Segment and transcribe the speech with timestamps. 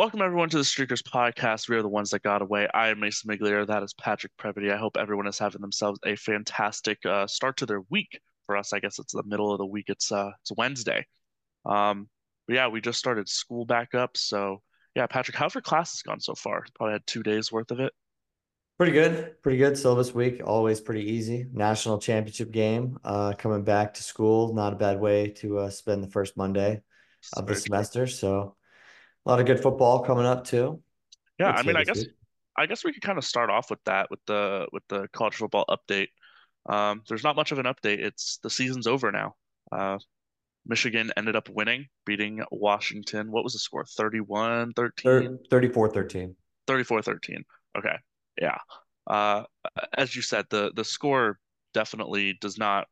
[0.00, 1.68] Welcome everyone to the Streakers podcast.
[1.68, 2.66] We are the ones that got away.
[2.72, 3.66] I am Mason Miglier.
[3.66, 4.70] That is Patrick Previty.
[4.70, 8.18] I hope everyone is having themselves a fantastic uh, start to their week.
[8.46, 9.90] For us, I guess it's the middle of the week.
[9.90, 11.04] It's uh, it's Wednesday.
[11.66, 12.08] Um,
[12.48, 14.16] but yeah, we just started school back up.
[14.16, 14.62] So
[14.94, 16.64] yeah, Patrick, how have your classes gone so far?
[16.76, 17.92] Probably had two days worth of it.
[18.78, 19.76] Pretty good, pretty good.
[19.76, 21.44] So this week, always pretty easy.
[21.52, 24.54] National championship game, uh, coming back to school.
[24.54, 26.80] Not a bad way to uh, spend the first Monday
[27.34, 28.06] of the semester.
[28.06, 28.56] So
[29.26, 30.82] a lot of good football coming up too.
[31.38, 32.10] Yeah, I mean, I guess week.
[32.56, 35.34] I guess we could kind of start off with that with the with the college
[35.34, 36.08] football update.
[36.68, 38.00] Um, there's not much of an update.
[38.00, 39.34] It's the season's over now.
[39.72, 39.98] Uh,
[40.66, 43.30] Michigan ended up winning, beating Washington.
[43.30, 43.84] What was the score?
[43.84, 45.38] 31 13?
[45.50, 46.36] 34 13.
[46.66, 47.44] 34 13.
[47.78, 47.96] Okay.
[48.40, 48.58] Yeah.
[49.06, 49.44] Uh,
[49.96, 51.38] as you said, the, the score
[51.72, 52.86] definitely does not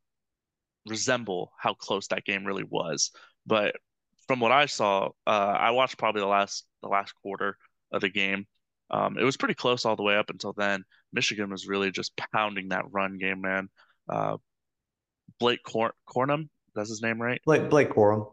[0.86, 3.10] resemble how close that game really was.
[3.46, 3.76] But
[4.28, 7.56] from what I saw, uh, I watched probably the last the last quarter
[7.90, 8.46] of the game.
[8.90, 10.84] Um, it was pretty close all the way up until then.
[11.12, 13.68] Michigan was really just pounding that run game, man.
[14.08, 14.36] Uh,
[15.40, 17.40] Blake Cor- Cornum, that's his name, right?
[17.44, 18.32] Blake Blake Corum.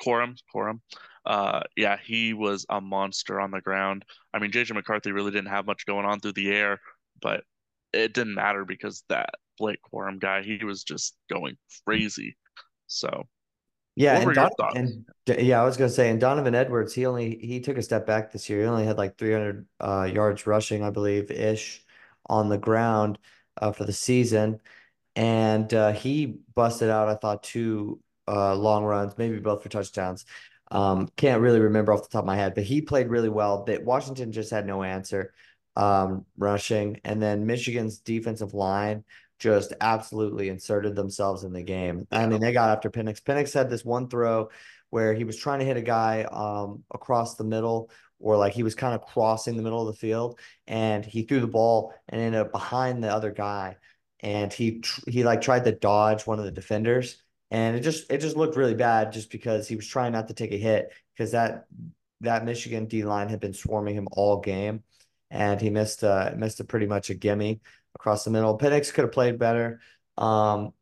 [0.00, 0.80] Corum, Corum.
[1.24, 4.04] Uh, yeah, he was a monster on the ground.
[4.34, 6.80] I mean, JJ McCarthy really didn't have much going on through the air,
[7.20, 7.44] but
[7.92, 12.36] it didn't matter because that Blake Corum guy, he was just going crazy.
[12.88, 13.28] So
[13.94, 17.60] yeah, and, Don- and yeah, I was gonna say, and Donovan Edwards, he only he
[17.60, 18.60] took a step back this year.
[18.60, 21.84] He only had like 300 uh, yards rushing, I believe, ish,
[22.26, 23.18] on the ground
[23.60, 24.60] uh, for the season,
[25.14, 27.08] and uh, he busted out.
[27.08, 30.24] I thought two uh, long runs, maybe both for touchdowns.
[30.70, 33.64] Um, can't really remember off the top of my head, but he played really well.
[33.64, 35.34] That Washington just had no answer
[35.76, 39.04] um, rushing, and then Michigan's defensive line
[39.42, 42.06] just absolutely inserted themselves in the game.
[42.12, 43.20] I mean, they got after Penix.
[43.20, 44.50] Penix had this one throw
[44.90, 48.62] where he was trying to hit a guy um, across the middle, or like he
[48.62, 50.38] was kind of crossing the middle of the field,
[50.68, 53.76] and he threw the ball and ended up behind the other guy,
[54.20, 57.20] and he he like tried to dodge one of the defenders,
[57.50, 60.34] and it just it just looked really bad just because he was trying not to
[60.34, 61.64] take a hit because that
[62.20, 64.84] that Michigan D line had been swarming him all game,
[65.32, 67.60] and he missed uh missed a pretty much a gimme
[67.94, 68.58] across the middle.
[68.58, 69.80] Penix could have played better.
[70.16, 70.72] Um,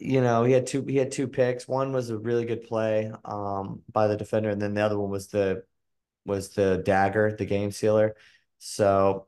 [0.00, 1.66] you know, he had two he had two picks.
[1.66, 5.10] One was a really good play um, by the defender, and then the other one
[5.10, 5.64] was the
[6.24, 8.16] was the dagger, the game sealer.
[8.58, 9.26] So,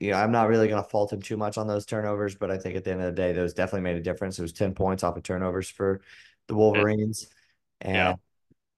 [0.00, 2.50] you know, I'm not really going to fault him too much on those turnovers, but
[2.50, 4.38] I think at the end of the day, those definitely made a difference.
[4.38, 6.00] It was 10 points off of turnovers for
[6.48, 7.28] the Wolverines.
[7.80, 8.18] And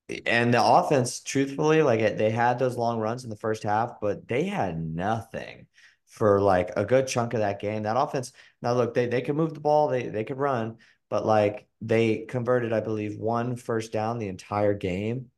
[0.09, 0.19] yeah.
[0.27, 4.29] and the offense, truthfully, like they had those long runs in the first half, but
[4.29, 5.67] they had nothing
[6.09, 7.85] for like a good chunk of that game.
[7.85, 8.33] That offense,
[8.63, 10.79] now look, they they could move the ball, they they could run,
[11.09, 15.31] but like they converted, I believe, one first down the entire game.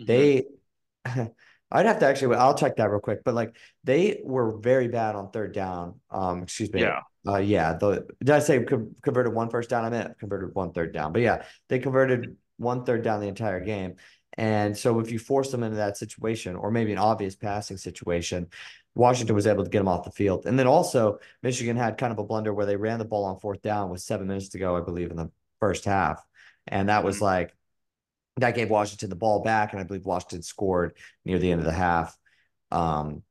[0.00, 0.06] Mm-hmm.
[0.06, 0.44] They
[1.70, 5.14] I'd have to actually I'll check that real quick, but like they were very bad
[5.14, 6.00] on third down.
[6.10, 6.80] Um, excuse me.
[6.80, 7.00] Yeah.
[7.26, 7.74] Uh, yeah.
[7.74, 9.84] The did I say co- converted one first down?
[9.84, 13.60] I meant converted one third down, but yeah, they converted one third down the entire
[13.60, 13.96] game.
[14.38, 18.48] And so if you force them into that situation, or maybe an obvious passing situation,
[18.96, 20.46] Washington was able to get them off the field.
[20.46, 23.38] And then also Michigan had kind of a blunder where they ran the ball on
[23.38, 26.24] fourth down with seven minutes to go, I believe, in the first half.
[26.66, 27.24] And that was mm-hmm.
[27.24, 27.56] like
[28.38, 31.66] that gave Washington the ball back, and I believe Washington scored near the end of
[31.66, 32.16] the half
[32.70, 33.22] um,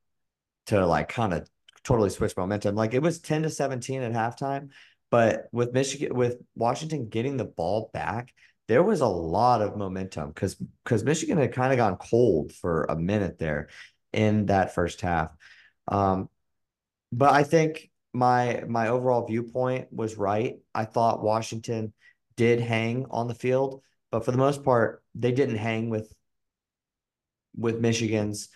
[0.68, 1.48] to like kind of
[1.84, 2.76] totally switch momentum.
[2.76, 4.70] Like it was 10 to 17 at halftime,
[5.12, 8.34] but with Michigan, with Washington getting the ball back,
[8.68, 12.86] there was a lot of momentum because because Michigan had kind of gone cold for
[12.86, 13.70] a minute there
[14.14, 15.32] in that first half.
[15.88, 16.30] Um,
[17.12, 20.58] but I think my my overall viewpoint was right.
[20.74, 21.94] I thought Washington
[22.38, 26.14] did hang on the field, but for the most part, they didn't hang with
[27.56, 28.50] with Michigan's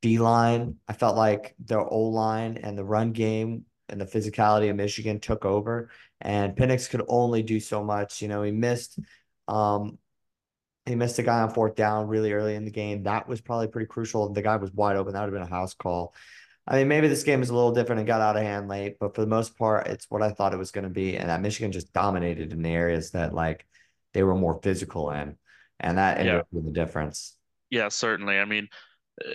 [0.00, 0.76] D line.
[0.88, 5.20] I felt like their O line and the run game and the physicality of Michigan
[5.20, 5.90] took over,
[6.20, 8.22] and Penix could only do so much.
[8.22, 8.98] You know, he missed
[9.48, 9.98] um
[10.86, 13.04] he missed a guy on fourth down really early in the game.
[13.04, 14.32] That was probably pretty crucial.
[14.32, 15.12] The guy was wide open.
[15.12, 16.14] That would have been a house call.
[16.66, 18.96] I mean, maybe this game is a little different and got out of hand late,
[19.00, 21.16] but for the most part, it's what I thought it was going to be.
[21.16, 23.66] And that Michigan just dominated in the areas that like
[24.14, 25.36] they were more physical in,
[25.80, 26.40] and that ended yeah.
[26.40, 27.36] up being the difference.
[27.70, 28.38] Yeah, certainly.
[28.38, 28.68] I mean,
[29.24, 29.30] uh,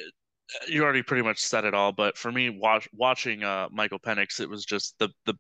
[0.69, 4.39] you already pretty much said it all, but for me, watch, watching uh, Michael Penix,
[4.39, 5.33] it was just the the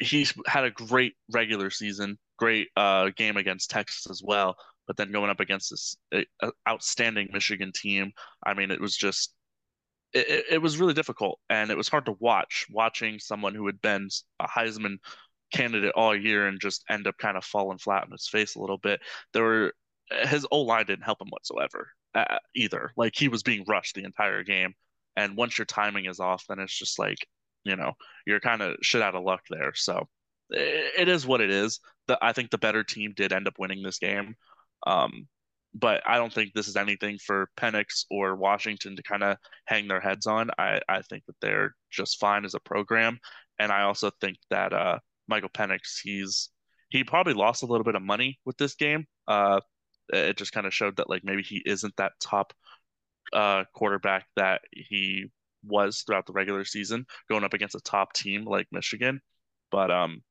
[0.00, 4.56] he's had a great regular season, great uh, game against Texas as well.
[4.86, 5.96] But then going up against this
[6.42, 8.12] uh, outstanding Michigan team,
[8.44, 9.33] I mean, it was just
[10.14, 13.80] it, it was really difficult and it was hard to watch watching someone who had
[13.82, 14.08] been
[14.40, 14.96] a Heisman
[15.52, 18.60] candidate all year and just end up kind of falling flat on his face a
[18.60, 19.00] little bit.
[19.32, 19.72] There were
[20.10, 22.92] his O line didn't help him whatsoever uh, either.
[22.96, 24.74] Like he was being rushed the entire game,
[25.16, 27.26] and once your timing is off, then it's just like
[27.64, 27.92] you know
[28.26, 29.72] you're kind of shit out of luck there.
[29.74, 30.08] So
[30.50, 31.80] it, it is what it is.
[32.06, 34.36] The, I think the better team did end up winning this game.
[34.86, 35.26] Um,
[35.74, 39.36] but I don't think this is anything for Penix or Washington to kind of
[39.66, 40.50] hang their heads on.
[40.56, 43.18] I, I think that they're just fine as a program.
[43.58, 46.50] And I also think that uh, Michael Penix, he's
[46.90, 49.06] he probably lost a little bit of money with this game.
[49.26, 49.60] Uh,
[50.12, 52.52] it just kind of showed that like maybe he isn't that top
[53.32, 55.26] uh, quarterback that he
[55.64, 59.20] was throughout the regular season, going up against a top team like Michigan.
[59.72, 60.22] But um,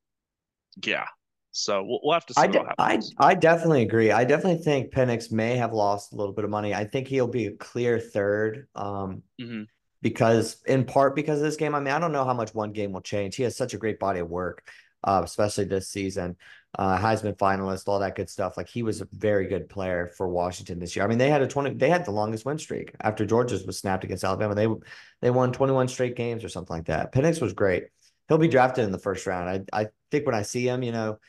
[0.86, 1.08] yeah,
[1.54, 4.12] so we'll, we'll have to see I, de- I, I definitely agree.
[4.12, 6.74] I definitely think Penix may have lost a little bit of money.
[6.74, 8.68] I think he'll be a clear third.
[8.74, 9.64] Um, mm-hmm.
[10.02, 11.76] because in part because of this game.
[11.76, 13.36] I mean, I don't know how much one game will change.
[13.36, 14.68] He has such a great body of work,
[15.04, 16.38] uh, especially this season.
[16.76, 18.58] Uh, Heisman finalist, all that good stuff.
[18.58, 21.06] Like he was a very good player for Washington this year.
[21.06, 23.78] I mean, they had a 20, they had the longest win streak after Georgia's was
[23.78, 24.56] snapped against Alabama.
[24.56, 24.68] They
[25.22, 27.14] they won 21 straight games or something like that.
[27.14, 27.90] Penix was great.
[28.28, 29.68] He'll be drafted in the first round.
[29.72, 31.20] I I think when I see him, you know,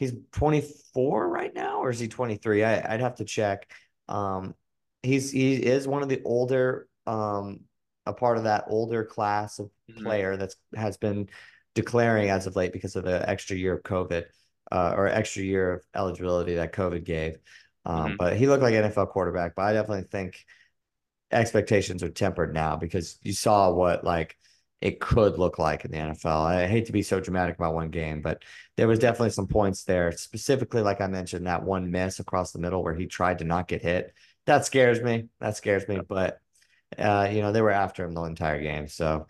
[0.00, 2.64] he's 24 right now, or is he 23?
[2.64, 3.70] I, would have to check.
[4.08, 4.54] Um,
[5.02, 7.60] he's he is one of the older, um,
[8.06, 10.02] a part of that older class of mm-hmm.
[10.02, 11.28] player that's has been
[11.74, 14.24] declaring as of late because of the extra year of COVID,
[14.72, 17.38] uh, or extra year of eligibility that COVID gave.
[17.84, 18.16] Um, mm-hmm.
[18.18, 19.54] But he looked like an NFL quarterback.
[19.54, 20.44] But I definitely think
[21.30, 24.36] expectations are tempered now because you saw what like
[24.80, 26.46] it could look like in the NFL.
[26.46, 28.42] I hate to be so dramatic about one game, but
[28.76, 32.58] there was definitely some points there, specifically, like I mentioned, that one miss across the
[32.58, 34.14] middle where he tried to not get hit.
[34.46, 35.28] That scares me.
[35.38, 36.00] That scares me.
[36.06, 36.40] But,
[36.96, 38.88] uh, you know, they were after him the entire game.
[38.88, 39.26] So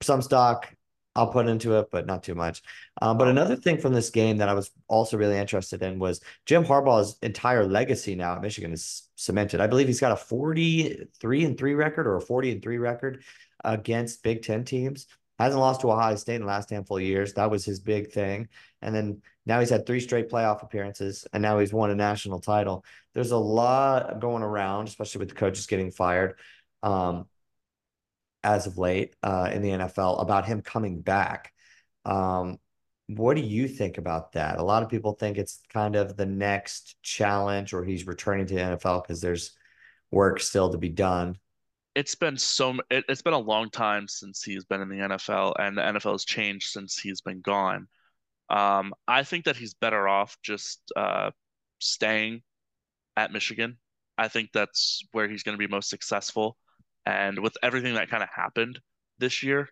[0.00, 0.72] some stock
[1.16, 2.62] I'll put into it, but not too much.
[3.00, 6.20] Um, but another thing from this game that I was also really interested in was
[6.44, 9.60] Jim Harbaugh's entire legacy now at Michigan is cemented.
[9.60, 13.22] I believe he's got a 43 and 3 record or a 40 and 3 record
[13.64, 15.06] against Big Ten teams.
[15.38, 17.34] Hasn't lost to Ohio State in the last handful of years.
[17.34, 18.48] That was his big thing.
[18.82, 22.40] And then now he's had three straight playoff appearances, and now he's won a national
[22.40, 22.84] title.
[23.14, 26.38] There's a lot going around, especially with the coaches getting fired
[26.84, 27.26] um,
[28.44, 31.52] as of late uh, in the NFL about him coming back.
[32.04, 32.58] Um,
[33.08, 34.58] what do you think about that?
[34.58, 38.54] A lot of people think it's kind of the next challenge, or he's returning to
[38.54, 39.52] the NFL because there's
[40.12, 41.38] work still to be done
[41.94, 45.54] it's been so it, has been a long time since he's been in the NFL,
[45.58, 47.86] and the NFL has changed since he's been gone.
[48.50, 51.30] Um, I think that he's better off just uh,
[51.78, 52.42] staying
[53.16, 53.78] at Michigan.
[54.18, 56.56] I think that's where he's going to be most successful.
[57.06, 58.80] And with everything that kind of happened
[59.18, 59.68] this year,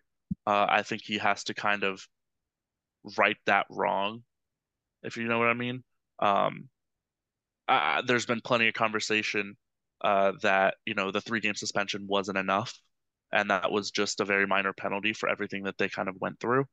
[0.47, 2.05] uh, I think he has to kind of
[3.17, 4.23] right that wrong,
[5.03, 5.83] if you know what I mean.
[6.19, 6.69] Um,
[8.05, 9.55] there's been plenty of conversation
[10.03, 12.77] uh, that you know the three game suspension wasn't enough,
[13.31, 16.39] and that was just a very minor penalty for everything that they kind of went
[16.39, 16.65] through.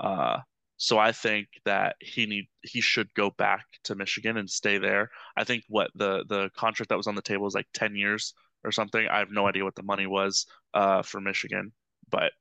[0.00, 0.38] Uh,
[0.76, 5.10] so I think that he need he should go back to Michigan and stay there.
[5.36, 8.34] I think what the the contract that was on the table was like ten years
[8.64, 9.06] or something.
[9.08, 11.72] I have no idea what the money was uh, for Michigan,
[12.10, 12.32] but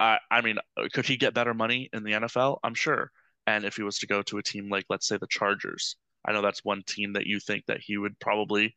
[0.00, 0.58] I I mean,
[0.92, 2.58] could he get better money in the NFL?
[2.62, 3.10] I'm sure.
[3.46, 6.32] And if he was to go to a team like let's say the Chargers, I
[6.32, 8.74] know that's one team that you think that he would probably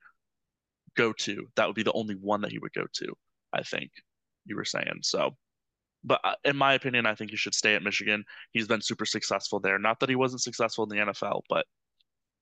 [0.98, 1.48] go to.
[1.56, 3.14] That would be the only one that he would go to,
[3.54, 3.92] I think
[4.46, 5.00] you were saying.
[5.04, 5.36] So,
[6.04, 8.24] but uh, in my opinion, I think he should stay at Michigan.
[8.52, 9.80] He's been super successful there.
[9.80, 11.66] Not that he wasn't successful in the NFL, but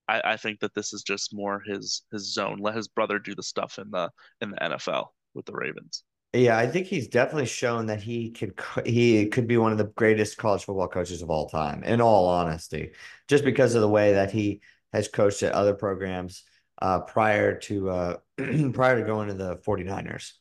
[0.08, 2.60] I, I think that this is just more his his zone.
[2.60, 4.10] Let his brother do the stuff in the
[4.42, 6.04] in the NFL with the Ravens.
[6.34, 9.92] Yeah, I think he's definitely shown that he could he could be one of the
[9.96, 11.84] greatest college football coaches of all time.
[11.84, 12.92] In all honesty,
[13.28, 14.62] just because of the way that he
[14.94, 16.44] has coached at other programs
[16.82, 18.18] uh, prior to uh,
[18.74, 20.34] prior to going to the 49ers.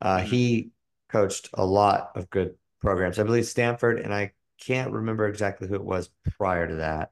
[0.00, 0.26] Uh, mm-hmm.
[0.26, 0.70] He
[1.08, 3.18] coached a lot of good programs.
[3.18, 7.10] I believe Stanford, and I can't remember exactly who it was prior to that.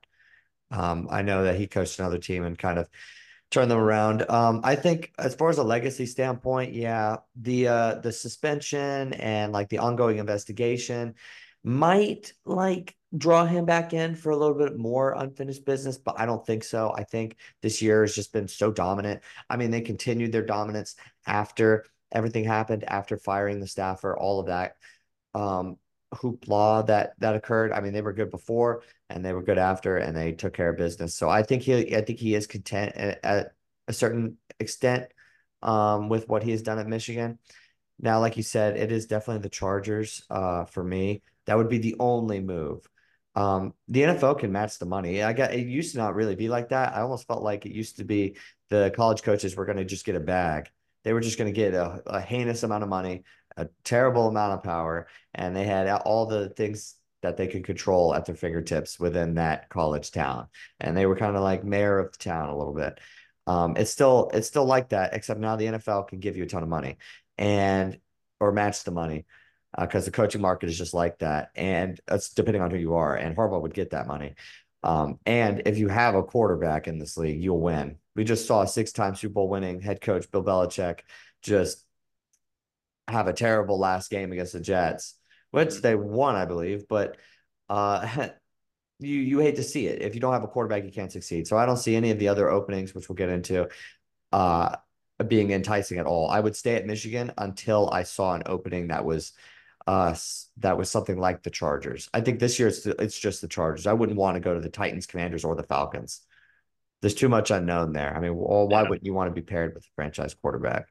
[0.71, 2.89] Um, I know that he coached another team and kind of
[3.51, 4.29] turned them around.
[4.31, 9.53] Um, I think as far as a legacy standpoint, yeah, the uh, the suspension and
[9.53, 11.15] like the ongoing investigation
[11.63, 16.27] might like draw him back in for a little bit more unfinished business, but I
[16.27, 16.93] don't think so.
[16.97, 19.23] I think this year has just been so dominant.
[19.49, 20.95] I mean, they continued their dominance
[21.27, 24.77] after everything happened, after firing the staffer, all of that.
[25.35, 25.77] Um,
[26.15, 27.73] hoopla that that occurred.
[27.73, 30.71] I mean, they were good before and they were good after, and they took care
[30.71, 31.15] of business.
[31.15, 33.55] So I think he, I think he is content at, at
[33.89, 35.07] a certain extent
[35.63, 37.39] um, with what he has done at Michigan.
[38.01, 41.23] Now, like you said, it is definitely the Chargers uh, for me.
[41.47, 42.89] That would be the only move.
[43.35, 45.23] Um, the NFL can match the money.
[45.23, 46.95] I got it used to not really be like that.
[46.95, 48.37] I almost felt like it used to be
[48.71, 50.69] the college coaches were going to just get a bag.
[51.05, 53.25] They were just going to get a, a heinous amount of money
[53.57, 58.15] a terrible amount of power, and they had all the things that they could control
[58.15, 60.49] at their fingertips within that college town.
[60.81, 62.99] And they were kind of like mayor of the town a little bit.
[63.47, 66.47] Um, it's still it's still like that, except now the NFL can give you a
[66.47, 66.99] ton of money
[67.37, 67.99] and
[68.39, 69.27] or match the money
[69.79, 71.51] because uh, the coaching market is just like that.
[71.55, 73.15] And it's depending on who you are.
[73.15, 74.35] And Harbaugh would get that money.
[74.83, 77.97] Um, and if you have a quarterback in this league, you'll win.
[78.17, 81.01] We just saw a six-time Super Bowl winning head coach Bill Belichick
[81.43, 81.85] just
[83.09, 85.15] have a terrible last game against the Jets,
[85.51, 87.17] which they won, I believe, but
[87.69, 88.29] uh,
[88.99, 90.03] you you hate to see it.
[90.03, 91.47] If you don't have a quarterback, you can't succeed.
[91.47, 93.69] So I don't see any of the other openings, which we'll get into,
[94.33, 94.77] uh,
[95.27, 96.31] being enticing at all.
[96.31, 99.33] I would stay at Michigan until I saw an opening that was
[99.87, 100.15] uh
[100.59, 102.09] that was something like the Chargers.
[102.13, 103.87] I think this year it's it's just the Chargers.
[103.87, 106.21] I wouldn't want to go to the Titans, Commanders, or the Falcons.
[107.01, 108.15] There's too much unknown there.
[108.15, 108.89] I mean, well, why yeah.
[108.89, 110.87] wouldn't you want to be paired with a franchise quarterback?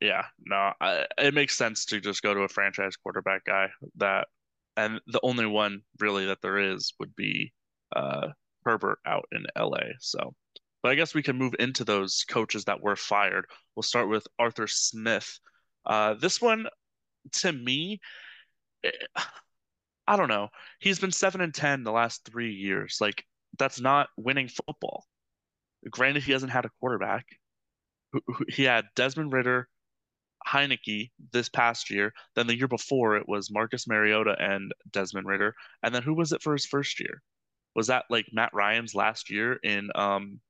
[0.00, 4.26] Yeah, no, I, it makes sense to just go to a franchise quarterback guy that,
[4.76, 7.52] and the only one really that there is would be
[7.94, 8.28] uh,
[8.64, 9.92] Herbert out in LA.
[10.00, 10.34] So,
[10.82, 13.46] but I guess we can move into those coaches that were fired.
[13.76, 15.38] We'll start with Arthur Smith.
[15.86, 16.66] Uh, this one,
[17.32, 18.00] to me,
[18.84, 18.90] eh,
[20.06, 20.48] I don't know.
[20.80, 22.98] He's been seven and ten the last three years.
[23.00, 23.24] Like
[23.58, 25.04] that's not winning football.
[25.90, 27.26] Granted, he hasn't had a quarterback.
[28.48, 29.68] He had Desmond Ridder,
[30.46, 32.12] Heinicke this past year.
[32.34, 35.54] Then the year before it was Marcus Mariota and Desmond Ridder.
[35.82, 37.22] And then who was it for his first year?
[37.74, 40.40] Was that like Matt Ryan's last year in um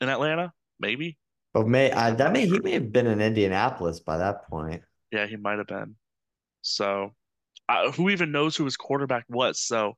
[0.00, 0.52] in Atlanta?
[0.80, 1.18] Maybe.
[1.52, 4.82] But may uh, that may he may have been in Indianapolis by that point.
[5.12, 5.96] Yeah, he might have been.
[6.62, 7.14] So,
[7.94, 9.60] who even knows who his quarterback was?
[9.60, 9.96] So,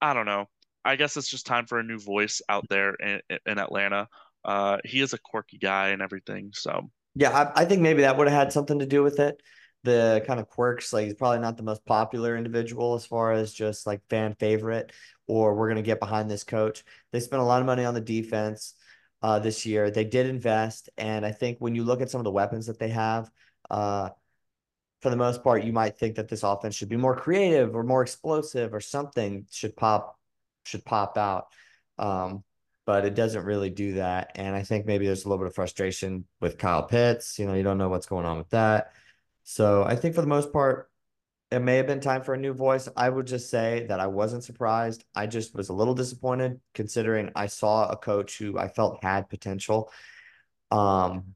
[0.00, 0.46] I don't know.
[0.84, 4.08] I guess it's just time for a new voice out there in, in Atlanta.
[4.44, 6.50] Uh, he is a quirky guy and everything.
[6.54, 9.42] So yeah, I, I think maybe that would have had something to do with it.
[9.84, 13.52] The kind of quirks, like he's probably not the most popular individual as far as
[13.52, 14.92] just like fan favorite,
[15.26, 16.84] or we're gonna get behind this coach.
[17.12, 18.74] They spent a lot of money on the defense
[19.22, 19.90] uh, this year.
[19.90, 22.78] They did invest, and I think when you look at some of the weapons that
[22.78, 23.30] they have,
[23.70, 24.10] uh,
[25.00, 27.84] for the most part, you might think that this offense should be more creative or
[27.84, 30.18] more explosive or something should pop
[30.64, 31.46] should pop out.
[31.98, 32.44] Um,
[32.84, 34.32] but it doesn't really do that.
[34.34, 37.38] And I think maybe there's a little bit of frustration with Kyle Pitts.
[37.38, 38.92] You know, you don't know what's going on with that.
[39.44, 40.87] So I think for the most part,
[41.50, 42.88] it may have been time for a new voice.
[42.94, 45.04] I would just say that I wasn't surprised.
[45.14, 49.30] I just was a little disappointed considering I saw a coach who I felt had
[49.30, 49.90] potential.
[50.70, 51.34] Um,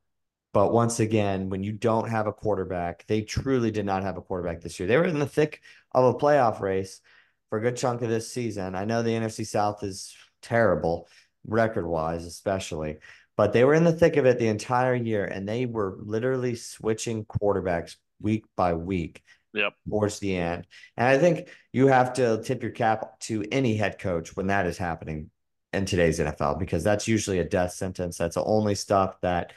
[0.53, 4.23] but once again, when you don't have a quarterback, they truly did not have a
[4.23, 4.87] quarterback this year.
[4.87, 7.01] They were in the thick of a playoff race
[7.49, 8.75] for a good chunk of this season.
[8.75, 11.09] I know the NFC South is terrible,
[11.47, 12.99] record wise, especially.
[13.35, 16.55] But they were in the thick of it the entire year, and they were literally
[16.55, 19.23] switching quarterbacks week by week.
[19.55, 19.75] Yep.
[19.89, 20.67] Towards the end.
[20.97, 24.67] And I think you have to tip your cap to any head coach when that
[24.67, 25.31] is happening
[25.73, 28.17] in today's NFL because that's usually a death sentence.
[28.17, 29.53] That's the only stuff that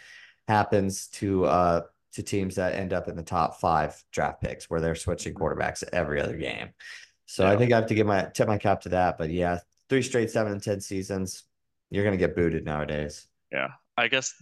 [0.48, 1.82] happens to uh
[2.14, 5.84] to teams that end up in the top five draft picks where they're switching quarterbacks
[5.92, 6.70] every other game.
[7.26, 9.18] So I think I have to give my tip my cap to that.
[9.18, 9.60] But yeah,
[9.90, 11.44] three straight seven and ten seasons
[11.90, 13.28] you're gonna get booted nowadays.
[13.52, 14.34] Yeah, I guess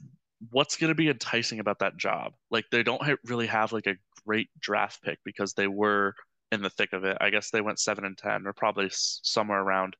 [0.51, 2.33] what's gonna be enticing about that job?
[2.51, 3.95] Like they don't ha- really have like a
[4.25, 6.15] great draft pick because they were
[6.51, 7.17] in the thick of it.
[7.21, 9.95] I guess they went seven and ten, or probably somewhere around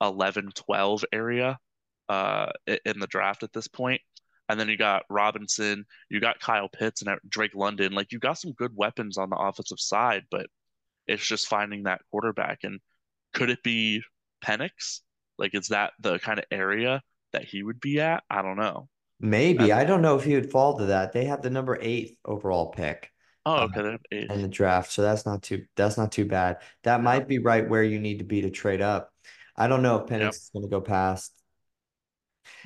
[0.00, 1.58] 11, 12 area
[2.08, 4.00] uh, in the draft at this point.
[4.48, 7.92] And then you got Robinson, you got Kyle Pitts and Drake London.
[7.92, 10.46] Like you got some good weapons on the offensive side, but
[11.06, 12.60] it's just finding that quarterback.
[12.64, 12.80] And
[13.32, 14.02] could it be
[14.44, 15.00] Penix?
[15.38, 18.24] Like, is that the kind of area that he would be at?
[18.28, 18.88] I don't know.
[19.20, 19.70] Maybe.
[19.72, 21.12] I don't know if he would fall to that.
[21.12, 23.12] They have the number eight overall pick.
[23.46, 23.80] Oh, okay.
[23.80, 24.92] Um, in the draft.
[24.92, 26.58] So that's not too that's not too bad.
[26.84, 29.12] That might be right where you need to be to trade up.
[29.56, 30.34] I don't know if Penix yep.
[30.34, 31.32] is going to go past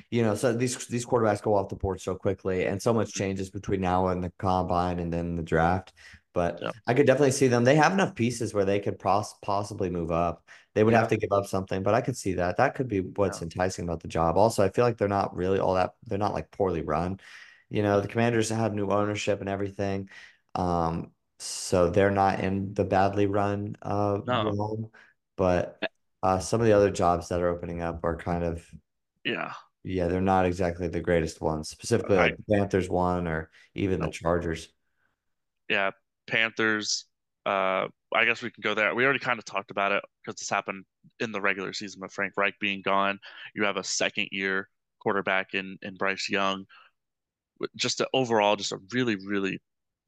[0.09, 3.13] you know, so these these quarterbacks go off the board so quickly, and so much
[3.13, 5.93] changes between now and the combine and then the draft.
[6.35, 6.71] But yeah.
[6.85, 7.63] I could definitely see them.
[7.63, 10.47] They have enough pieces where they could pos- possibly move up.
[10.75, 10.99] They would yeah.
[10.99, 12.57] have to give up something, but I could see that.
[12.57, 13.45] That could be what's yeah.
[13.45, 14.37] enticing about the job.
[14.37, 15.93] Also, I feel like they're not really all that.
[16.05, 17.19] They're not like poorly run.
[17.69, 20.09] You know, the Commanders have new ownership and everything,
[20.53, 24.51] um, so they're not in the badly run uh, no.
[24.51, 24.91] realm.
[25.37, 25.81] But
[26.21, 28.69] uh, some of the other jobs that are opening up are kind of
[29.23, 29.53] yeah
[29.85, 34.09] yeah, they're not exactly the greatest ones, specifically like the Panthers one or even the
[34.09, 34.67] Chargers.
[35.69, 35.91] Yeah,
[36.27, 37.05] Panthers.
[37.45, 38.95] Uh, I guess we can go there.
[38.95, 40.85] We already kind of talked about it because this happened
[41.19, 43.19] in the regular season with Frank Reich being gone.
[43.53, 46.65] You have a second year quarterback in in Bryce Young.
[47.75, 49.61] Just a, overall, just a really, really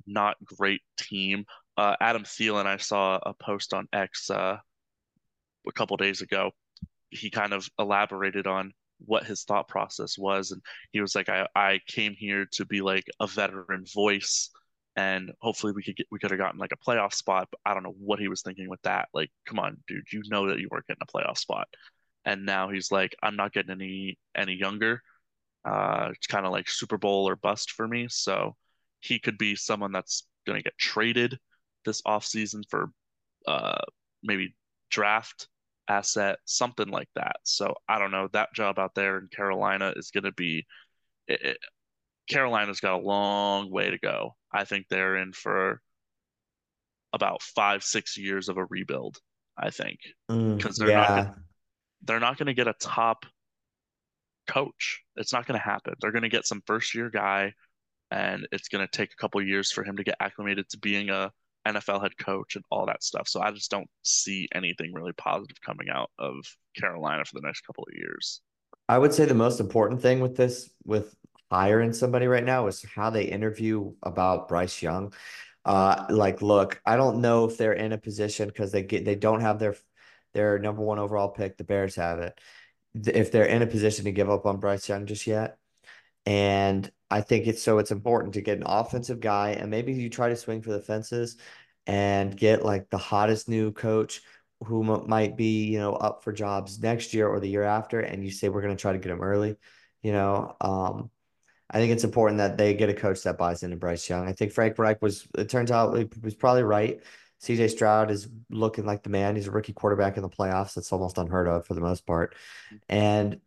[0.08, 1.46] not great team.
[1.78, 4.58] Uh, Adam Thielen, I saw a post on X uh,
[5.68, 6.52] a couple days ago.
[7.10, 8.74] He kind of elaborated on
[9.06, 12.82] what his thought process was and he was like I, I came here to be
[12.82, 14.50] like a veteran voice
[14.98, 17.74] and hopefully we could get we could have gotten like a playoff spot but i
[17.74, 20.60] don't know what he was thinking with that like come on dude you know that
[20.60, 21.68] you weren't getting a playoff spot
[22.26, 25.02] and now he's like i'm not getting any any younger
[25.66, 28.56] uh it's kind of like super bowl or bust for me so
[29.00, 31.40] he could be someone that's going to get traded
[31.86, 32.90] this offseason for
[33.48, 33.80] uh
[34.24, 34.54] maybe
[34.90, 35.48] draft
[35.88, 37.38] asset, something like that.
[37.44, 38.30] So I don't know.
[38.34, 40.66] That job out there in Carolina is going to be.
[41.28, 41.58] It, it,
[42.30, 44.37] Carolina's got a long way to go.
[44.52, 45.82] I think they're in for
[47.14, 49.18] about five, six years of a rebuild.
[49.58, 51.08] I think because mm, they're yeah.
[51.08, 51.36] not
[52.04, 53.26] they're not going to get a top
[54.48, 55.02] coach.
[55.16, 55.96] It's not going to happen.
[56.00, 57.54] They're going to get some first year guy,
[58.12, 61.10] and it's going to take a couple years for him to get acclimated to being
[61.10, 61.32] a
[61.68, 63.28] NFL head coach and all that stuff.
[63.28, 66.36] So I just don't see anything really positive coming out of
[66.80, 68.42] Carolina for the next couple of years.
[68.90, 71.14] I would say the most important thing with this, with
[71.52, 75.14] hiring somebody right now, is how they interview about Bryce Young.
[75.66, 79.16] Uh, like, look, I don't know if they're in a position because they get they
[79.16, 79.76] don't have their
[80.34, 81.58] their number one overall pick.
[81.58, 82.40] The Bears have it.
[82.96, 85.58] If they're in a position to give up on Bryce Young just yet,
[86.26, 90.10] and I think it's so it's important to get an offensive guy and maybe you
[90.10, 91.38] try to swing for the fences
[91.86, 94.22] and get like the hottest new coach
[94.66, 98.26] who might be, you know, up for jobs next year or the year after and
[98.26, 99.56] you say we're going to try to get him early,
[100.04, 100.56] you know.
[100.60, 101.10] Um
[101.70, 104.28] I think it's important that they get a coach that buys into Bryce Young.
[104.28, 107.02] I think Frank Reich was it turns out he was probably right.
[107.42, 109.36] CJ Stroud is looking like the man.
[109.36, 110.74] He's a rookie quarterback in the playoffs.
[110.74, 112.36] That's almost unheard of for the most part.
[112.90, 113.40] And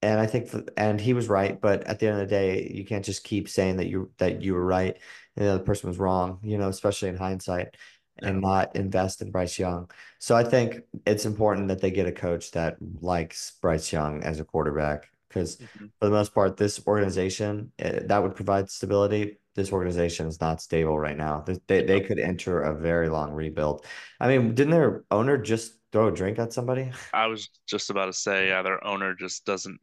[0.00, 1.60] and I think, for, and he was right.
[1.60, 4.42] But at the end of the day, you can't just keep saying that you that
[4.42, 4.98] you were right
[5.36, 6.40] and the other person was wrong.
[6.42, 7.76] You know, especially in hindsight,
[8.22, 9.90] and not invest in Bryce Young.
[10.18, 14.40] So I think it's important that they get a coach that likes Bryce Young as
[14.40, 15.86] a quarterback because mm-hmm.
[15.98, 19.38] for the most part, this organization eh, that would provide stability.
[19.54, 21.44] This organization is not stable right now.
[21.66, 23.84] They they could enter a very long rebuild.
[24.20, 26.90] I mean, didn't their owner just throw a drink at somebody?
[27.12, 29.78] I was just about to say, yeah, their owner just doesn't.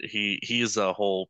[0.00, 1.28] He he's a whole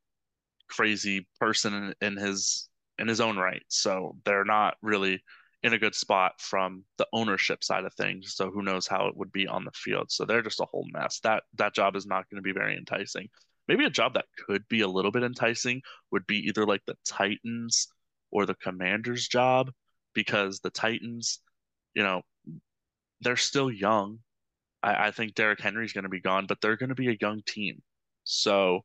[0.69, 3.63] crazy person in, in his in his own right.
[3.69, 5.23] So they're not really
[5.63, 8.35] in a good spot from the ownership side of things.
[8.35, 10.11] So who knows how it would be on the field?
[10.11, 11.21] So they're just a whole mess.
[11.21, 13.29] That that job is not going to be very enticing.
[13.69, 16.97] Maybe a job that could be a little bit enticing would be either like the
[17.07, 17.87] Titans
[18.33, 19.71] or the Commanders job
[20.15, 21.39] because the Titans,
[21.95, 22.23] you know,
[23.21, 24.19] they're still young.
[24.83, 27.19] I, I think Derrick Henry's going to be gone, but they're going to be a
[27.21, 27.83] young team.
[28.25, 28.81] So,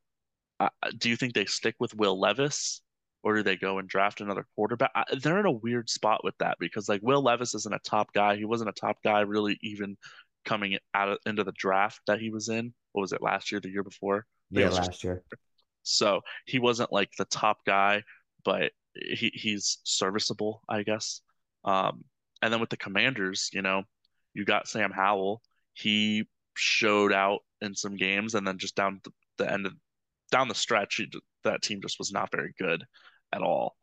[0.60, 2.82] uh, do you think they stick with Will Levis,
[3.24, 4.92] or do they go and draft another quarterback?
[4.96, 8.14] I, they're in a weird spot with that because like Will Levis isn't a top
[8.14, 8.36] guy.
[8.36, 9.98] He wasn't a top guy really even
[10.46, 12.74] coming out of, into the draft that he was in.
[12.94, 13.60] What was it last year?
[13.60, 14.26] The year before?
[14.50, 15.24] Yeah, last just, year.
[15.84, 18.04] So he wasn't like the top guy,
[18.44, 21.22] but he he's serviceable, I guess.
[21.64, 22.04] Um,
[22.42, 23.84] and then with the Commanders, you know,
[24.34, 25.42] you got Sam Howell.
[25.74, 29.02] He showed out in some games and then just down
[29.38, 29.74] the end of
[30.32, 31.02] down the stretch,
[31.44, 32.84] that team just was not very good
[33.34, 33.76] at all.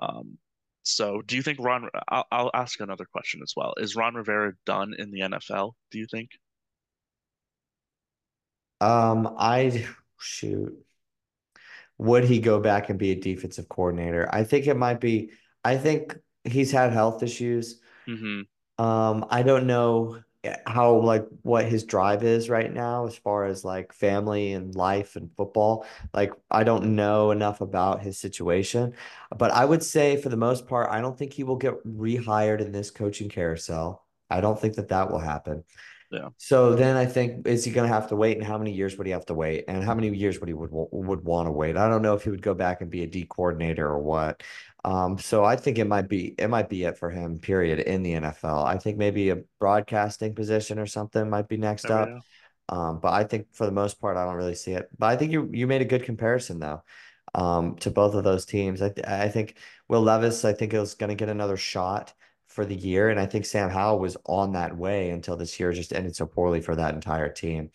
[0.00, 0.38] Um,
[0.82, 1.88] so, do you think Ron?
[2.08, 3.74] I'll, I'll ask another question as well.
[3.76, 5.72] Is Ron Rivera done in the NFL?
[5.90, 6.30] Do you think?
[8.80, 9.86] Um, I
[10.18, 10.74] shoot.
[11.98, 14.28] Would he go back and be a defensive coordinator?
[14.32, 15.32] I think it might be.
[15.62, 17.80] I think he's had health issues.
[18.08, 18.82] Mm-hmm.
[18.82, 23.44] Um, I don't know Eh, how like what his drive is right now as far
[23.44, 25.84] as like family and life and football.
[26.14, 28.94] Like I don't know enough about his situation,
[29.36, 32.60] but I would say for the most part, I don't think he will get rehired
[32.60, 34.06] in this coaching carousel.
[34.30, 35.64] I don't think that that will happen.
[36.10, 36.30] Yeah.
[36.38, 38.96] So then I think is he going to have to wait, and how many years
[38.96, 41.52] would he have to wait, and how many years would he would would want to
[41.52, 41.76] wait?
[41.76, 44.42] I don't know if he would go back and be a D coordinator or what.
[44.84, 47.38] Um, so I think it might be it might be it for him.
[47.38, 48.64] Period in the NFL.
[48.64, 52.08] I think maybe a broadcasting position or something might be next oh, up.
[52.68, 54.88] Um, but I think for the most part, I don't really see it.
[54.98, 56.82] But I think you you made a good comparison though,
[57.34, 58.80] um, to both of those teams.
[58.80, 59.56] I I think
[59.88, 62.14] Will Levis, I think is going to get another shot
[62.50, 63.10] for the year.
[63.10, 66.26] And I think Sam Howell was on that way until this year just ended so
[66.26, 67.70] poorly for that entire team.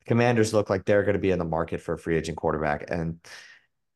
[0.00, 2.36] The Commanders look like they're going to be in the market for a free agent
[2.36, 3.20] quarterback, and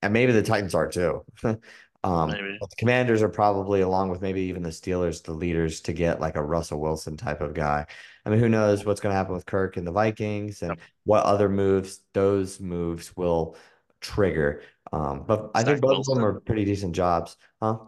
[0.00, 1.24] and maybe the Titans are too.
[2.04, 2.30] um.
[2.60, 6.20] But the Commanders are probably, along with maybe even the Steelers, the leaders to get
[6.20, 7.86] like a Russell Wilson type of guy.
[8.24, 10.80] I mean, who knows what's going to happen with Kirk and the Vikings and yep.
[11.04, 13.56] what other moves those moves will
[14.00, 14.62] trigger.
[14.92, 16.12] Um, but I think both Wilson.
[16.12, 17.78] of them are pretty decent jobs, huh?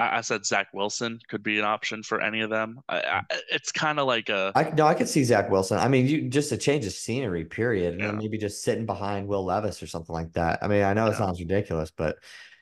[0.00, 2.80] I, said Zach Wilson could be an option for any of them.
[2.88, 4.50] I, I, it's kind of like a.
[4.54, 5.78] I no, I could see Zach Wilson.
[5.78, 8.12] I mean, you just a change of scenery, period, and yeah.
[8.12, 10.60] maybe just sitting behind Will Levis or something like that.
[10.62, 12.16] I mean, I know it sounds ridiculous, but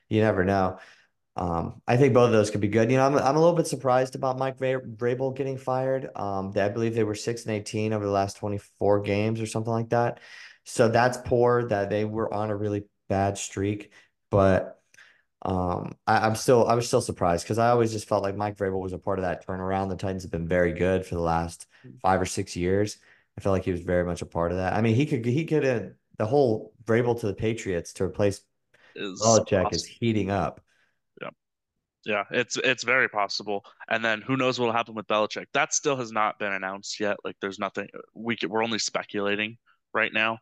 [0.09, 0.79] you never know.
[1.37, 2.91] Um, I think both of those could be good.
[2.91, 6.09] You know, I'm I'm a little bit surprised about Mike Vrabel getting fired.
[6.17, 9.47] Um, I believe they were six and eighteen over the last twenty four games or
[9.47, 10.19] something like that.
[10.65, 13.93] So that's poor that they were on a really bad streak,
[14.31, 14.79] but
[15.43, 18.57] um, I, am still I was still surprised because I always just felt like Mike
[18.57, 19.89] Vrabel was a part of that turnaround.
[19.89, 21.67] The Titans have been very good for the last
[22.03, 22.99] five or six years.
[23.39, 24.73] I felt like he was very much a part of that.
[24.73, 25.81] I mean, he could he could uh,
[26.19, 28.41] the whole Vrabel to the Patriots to replace
[28.97, 29.69] is Belichick possible.
[29.73, 30.61] is heating up.
[31.21, 31.31] Yeah,
[32.05, 33.65] yeah, it's it's very possible.
[33.89, 35.47] And then who knows what will happen with Belichick?
[35.55, 37.17] That still has not been announced yet.
[37.25, 39.57] Like, there's nothing we could, we're only speculating
[39.93, 40.39] right now.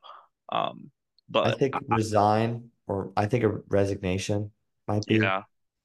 [0.50, 0.90] Um,
[1.28, 4.50] but I think I, resign or I think a resignation
[4.86, 5.16] might be.
[5.16, 5.42] Yeah,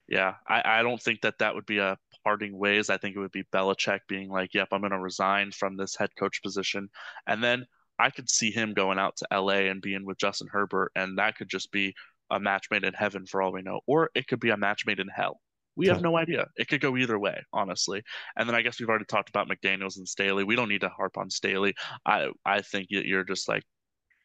[0.08, 0.36] yeah.
[0.48, 2.90] I, I don't think that that would be a parting ways.
[2.90, 5.96] I think it would be Belichick being like, "Yep, I'm going to resign from this
[5.96, 6.90] head coach position,"
[7.28, 7.66] and then
[7.98, 11.38] I could see him going out to LA and being with Justin Herbert, and that
[11.38, 11.94] could just be
[12.32, 14.86] a match made in heaven for all we know, or it could be a match
[14.86, 15.40] made in hell.
[15.76, 16.48] We have no idea.
[16.58, 18.04] It could go either way, honestly.
[18.36, 20.44] And then I guess we've already talked about McDaniels and Staley.
[20.44, 21.74] We don't need to harp on Staley.
[22.06, 23.64] I I think you're just like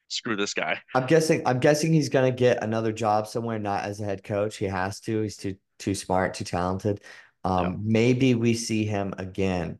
[0.09, 0.81] screw this guy.
[0.95, 1.43] I'm guessing.
[1.47, 4.57] I'm guessing he's gonna get another job somewhere, not as a head coach.
[4.57, 5.23] He has to.
[5.23, 7.01] He's too too smart, too talented.
[7.45, 7.77] Um, yeah.
[7.81, 9.79] Maybe we see him again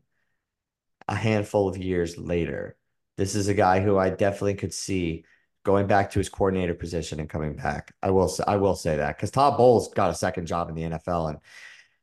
[1.07, 2.77] a handful of years later.
[3.17, 5.25] This is a guy who I definitely could see
[5.67, 7.93] going back to his coordinator position and coming back.
[8.01, 8.33] I will.
[8.47, 11.39] I will say that because Todd Bowles got a second job in the NFL and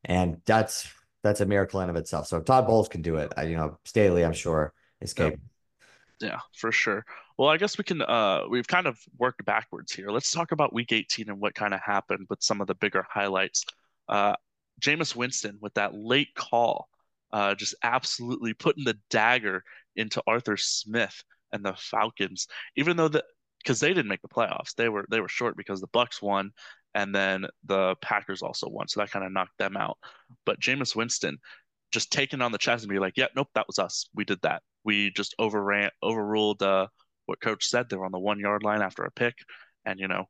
[0.04, 0.86] and that's
[1.22, 2.26] that's a miracle in of itself.
[2.26, 5.42] So if Todd Bowles can do it, I, you know, Staley, I'm sure is capable.
[6.20, 7.06] Yeah, for sure.
[7.38, 10.10] Well, I guess we can uh we've kind of worked backwards here.
[10.10, 13.06] Let's talk about week 18 and what kind of happened with some of the bigger
[13.08, 13.64] highlights.
[14.10, 14.34] Uh
[14.78, 16.90] Jameis Winston with that late call,
[17.32, 19.64] uh just absolutely putting the dagger
[19.96, 22.46] into Arthur Smith and the Falcons,
[22.76, 23.24] even though the
[23.64, 24.74] because they didn't make the playoffs.
[24.76, 26.52] They were they were short because the Bucs won
[26.94, 28.88] and then the Packers also won.
[28.88, 29.98] So that kind of knocked them out.
[30.46, 31.38] But Jameis Winston
[31.90, 34.08] just taking on the chest and be like, yeah, nope, that was us.
[34.14, 34.62] We did that.
[34.84, 36.88] We just overran overruled uh
[37.26, 37.88] what coach said.
[37.88, 39.34] They were on the one yard line after a pick.
[39.86, 40.26] And, you know,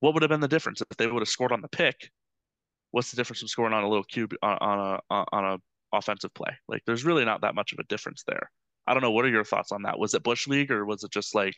[0.00, 2.10] what would have been the difference if they would have scored on the pick?
[2.90, 6.32] What's the difference from scoring on a little cube on, on a on a offensive
[6.34, 6.56] play?
[6.68, 8.50] Like, there's really not that much of a difference there.
[8.86, 9.10] I don't know.
[9.10, 9.98] What are your thoughts on that?
[9.98, 11.54] Was it Bush League or was it just like?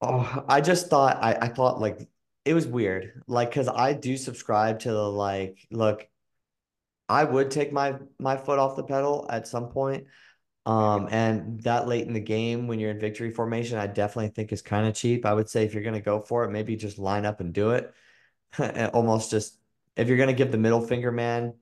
[0.00, 2.08] Oh, I just thought I, I thought like
[2.44, 3.22] it was weird.
[3.26, 6.08] Like, cause I do subscribe to the like, look,
[7.08, 10.06] I would take my my foot off the pedal at some point.
[10.66, 14.52] Um, and that late in the game when you're in victory formation, I definitely think
[14.52, 15.24] is kind of cheap.
[15.24, 17.54] I would say if you're going to go for it, maybe just line up and
[17.54, 17.92] do it.
[18.92, 19.58] Almost just
[19.96, 21.54] if you're going to give the middle finger man,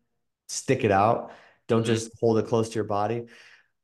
[0.49, 1.33] stick it out.
[1.69, 1.87] Don't mm-hmm.
[1.87, 3.27] just hold it close to your body.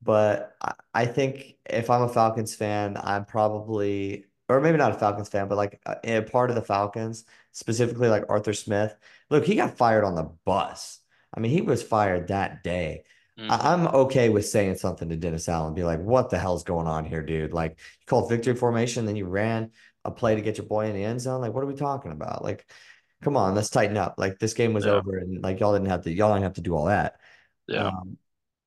[0.02, 4.98] But I, I think if I'm a Falcons fan, I'm probably, or maybe not a
[4.98, 8.94] Falcons fan, but like a, a part of the Falcons, specifically like Arthur Smith.
[9.30, 11.00] Look, he got fired on the bus.
[11.34, 13.04] I mean, he was fired that day.
[13.38, 13.50] Mm-hmm.
[13.50, 17.06] I'm okay with saying something to Dennis Allen, be like, "What the hell's going on
[17.06, 17.54] here, dude?
[17.54, 19.70] Like, you called victory formation, then you ran
[20.04, 21.40] a play to get your boy in the end zone.
[21.40, 22.44] Like, what are we talking about?
[22.44, 22.66] Like,
[23.22, 24.14] come on, let's tighten up.
[24.18, 24.92] Like this game was yeah.
[24.92, 27.16] over, and like y'all didn't have to y'all didn't have to do all that.
[27.66, 27.86] Yeah.
[27.86, 28.18] Um,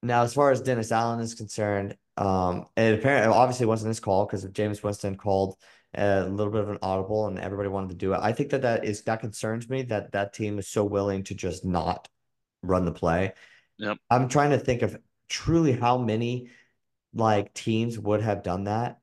[0.01, 4.25] now, as far as Dennis Allen is concerned, um, it apparently obviously wasn't his call
[4.25, 5.55] because Jameis Winston called
[5.93, 8.19] a little bit of an audible, and everybody wanted to do it.
[8.21, 11.35] I think that that is that concerns me that that team is so willing to
[11.35, 12.07] just not
[12.61, 13.33] run the play.
[13.77, 13.97] Yep.
[14.09, 14.97] I'm trying to think of
[15.27, 16.49] truly how many
[17.13, 18.99] like teams would have done that,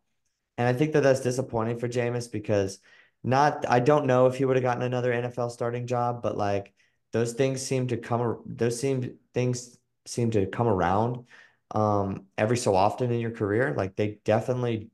[0.59, 2.79] and I think that that's disappointing for Jameis because
[3.25, 6.73] not I don't know if he would have gotten another NFL starting job, but like
[7.13, 11.25] those things seem to come those seem things seem to come around
[11.73, 13.75] um every so often in your career.
[13.77, 14.91] Like they definitely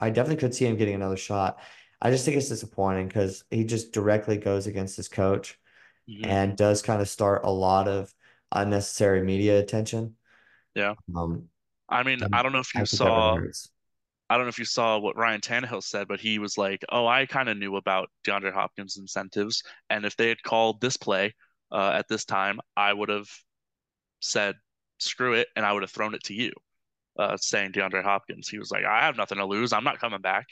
[0.00, 1.60] I definitely could see him getting another shot.
[2.00, 5.58] I just think it's disappointing because he just directly goes against his coach
[6.08, 6.24] mm-hmm.
[6.24, 8.12] and does kind of start a lot of
[8.52, 10.16] unnecessary media attention.
[10.74, 10.94] Yeah.
[11.14, 11.48] Um,
[11.88, 13.36] I mean, I don't know if you saw.
[14.30, 17.04] I don't know if you saw what Ryan Tannehill said, but he was like, "Oh,
[17.04, 21.34] I kind of knew about DeAndre Hopkins' incentives, and if they had called this play
[21.72, 23.28] uh, at this time, I would have
[24.20, 24.54] said
[25.02, 26.52] screw it, and I would have thrown it to you."
[27.18, 29.72] Uh, saying DeAndre Hopkins, he was like, "I have nothing to lose.
[29.72, 30.46] I'm not coming back,"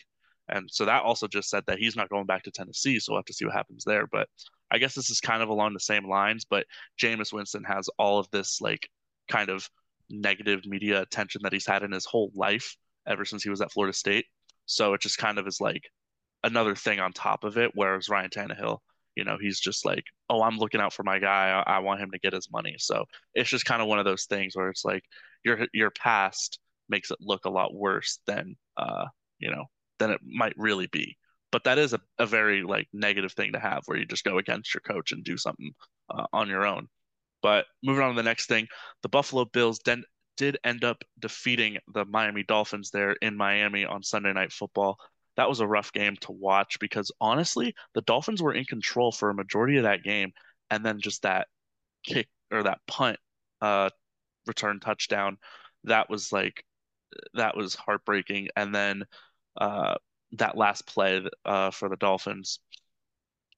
[0.48, 2.98] and so that also just said that he's not going back to Tennessee.
[2.98, 4.06] So we'll have to see what happens there.
[4.06, 4.28] But
[4.70, 6.44] I guess this is kind of along the same lines.
[6.44, 6.66] But
[7.00, 8.88] Jameis Winston has all of this like
[9.28, 9.68] kind of
[10.10, 13.72] negative media attention that he's had in his whole life ever since he was at
[13.72, 14.26] Florida State.
[14.66, 15.90] So it just kind of is like
[16.44, 17.72] another thing on top of it.
[17.74, 18.78] Whereas Ryan Tannehill,
[19.18, 21.62] you know, he's just like, oh, I'm looking out for my guy.
[21.66, 22.76] I, I want him to get his money.
[22.78, 23.04] So
[23.34, 25.02] it's just kind of one of those things where it's like
[25.44, 29.06] your your past makes it look a lot worse than uh,
[29.40, 29.64] you know,
[29.98, 31.16] than it might really be.
[31.50, 34.38] But that is a, a very like negative thing to have where you just go
[34.38, 35.72] against your coach and do something
[36.10, 36.86] uh, on your own.
[37.42, 38.68] But moving on to the next thing,
[39.02, 40.04] the Buffalo Bills den-
[40.36, 44.98] did end up defeating the Miami Dolphins there in Miami on Sunday Night Football.
[45.38, 49.30] That was a rough game to watch because honestly, the Dolphins were in control for
[49.30, 50.32] a majority of that game,
[50.68, 51.46] and then just that
[52.04, 53.18] kick or that punt
[53.62, 53.90] uh,
[54.48, 55.38] return touchdown,
[55.84, 56.64] that was like
[57.34, 58.48] that was heartbreaking.
[58.56, 59.04] And then
[59.60, 59.94] uh,
[60.32, 62.58] that last play uh, for the Dolphins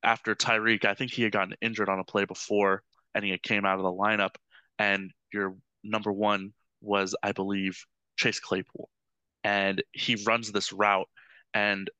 [0.03, 2.83] after Tyreek, I think he had gotten injured on a play before,
[3.15, 4.35] and he came out of the lineup,
[4.79, 8.91] and your number one was, I believe, Chase Claypool.
[9.45, 11.09] And he runs this route
[11.55, 11.91] and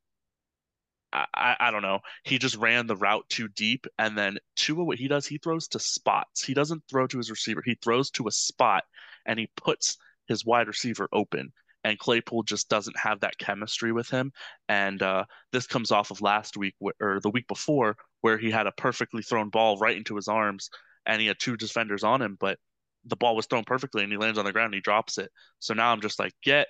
[1.13, 2.01] I, I, don't know.
[2.25, 3.87] He just ran the route too deep.
[3.99, 6.45] And then Tua, what he does, he throws to spots.
[6.45, 7.63] He doesn't throw to his receiver.
[7.65, 8.85] He throws to a spot
[9.27, 9.97] and he puts
[10.29, 11.53] his wide receiver open.
[11.83, 14.33] And Claypool just doesn't have that chemistry with him.
[14.69, 18.67] And uh, this comes off of last week or the week before, where he had
[18.67, 20.71] a perfectly thrown ball right into his arms
[21.07, 22.37] and he had two defenders on him.
[22.39, 22.59] But
[23.05, 25.31] the ball was thrown perfectly and he lands on the ground and he drops it.
[25.59, 26.69] So now I'm just like, get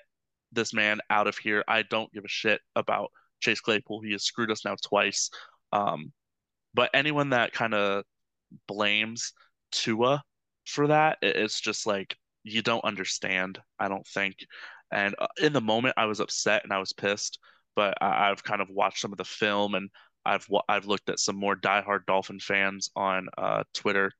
[0.52, 1.64] this man out of here.
[1.68, 3.10] I don't give a shit about
[3.40, 4.00] Chase Claypool.
[4.02, 5.30] He has screwed us now twice.
[5.72, 6.12] Um,
[6.74, 8.04] but anyone that kind of
[8.66, 9.32] blames
[9.72, 10.22] Tua
[10.66, 13.58] for that, it's just like you don't understand.
[13.78, 14.36] I don't think.
[14.92, 17.38] And uh, in the moment, I was upset and I was pissed.
[17.76, 19.90] But I've kind of watched some of the film and
[20.26, 24.12] I've I've looked at some more diehard Dolphin fans on uh, Twitter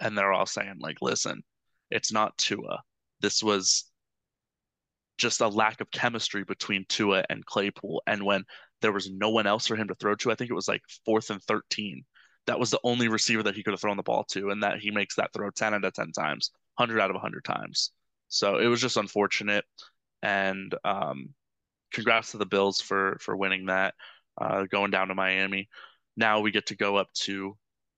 [0.00, 1.42] and they're all saying like, listen,
[1.90, 2.82] it's not Tua.
[3.20, 3.89] This was
[5.20, 8.02] just a lack of chemistry between Tua and Claypool.
[8.06, 8.44] And when
[8.80, 10.82] there was no one else for him to throw to, I think it was like
[11.04, 12.02] fourth and 13.
[12.46, 14.80] That was the only receiver that he could have thrown the ball to, and that
[14.80, 17.92] he makes that throw 10 out of 10 times, 100 out of 100 times.
[18.28, 19.64] So it was just unfortunate.
[20.22, 21.34] And um,
[21.92, 23.94] congrats to the Bills for for winning that,
[24.40, 25.68] uh, going down to Miami.
[26.16, 27.56] Now we get to go up to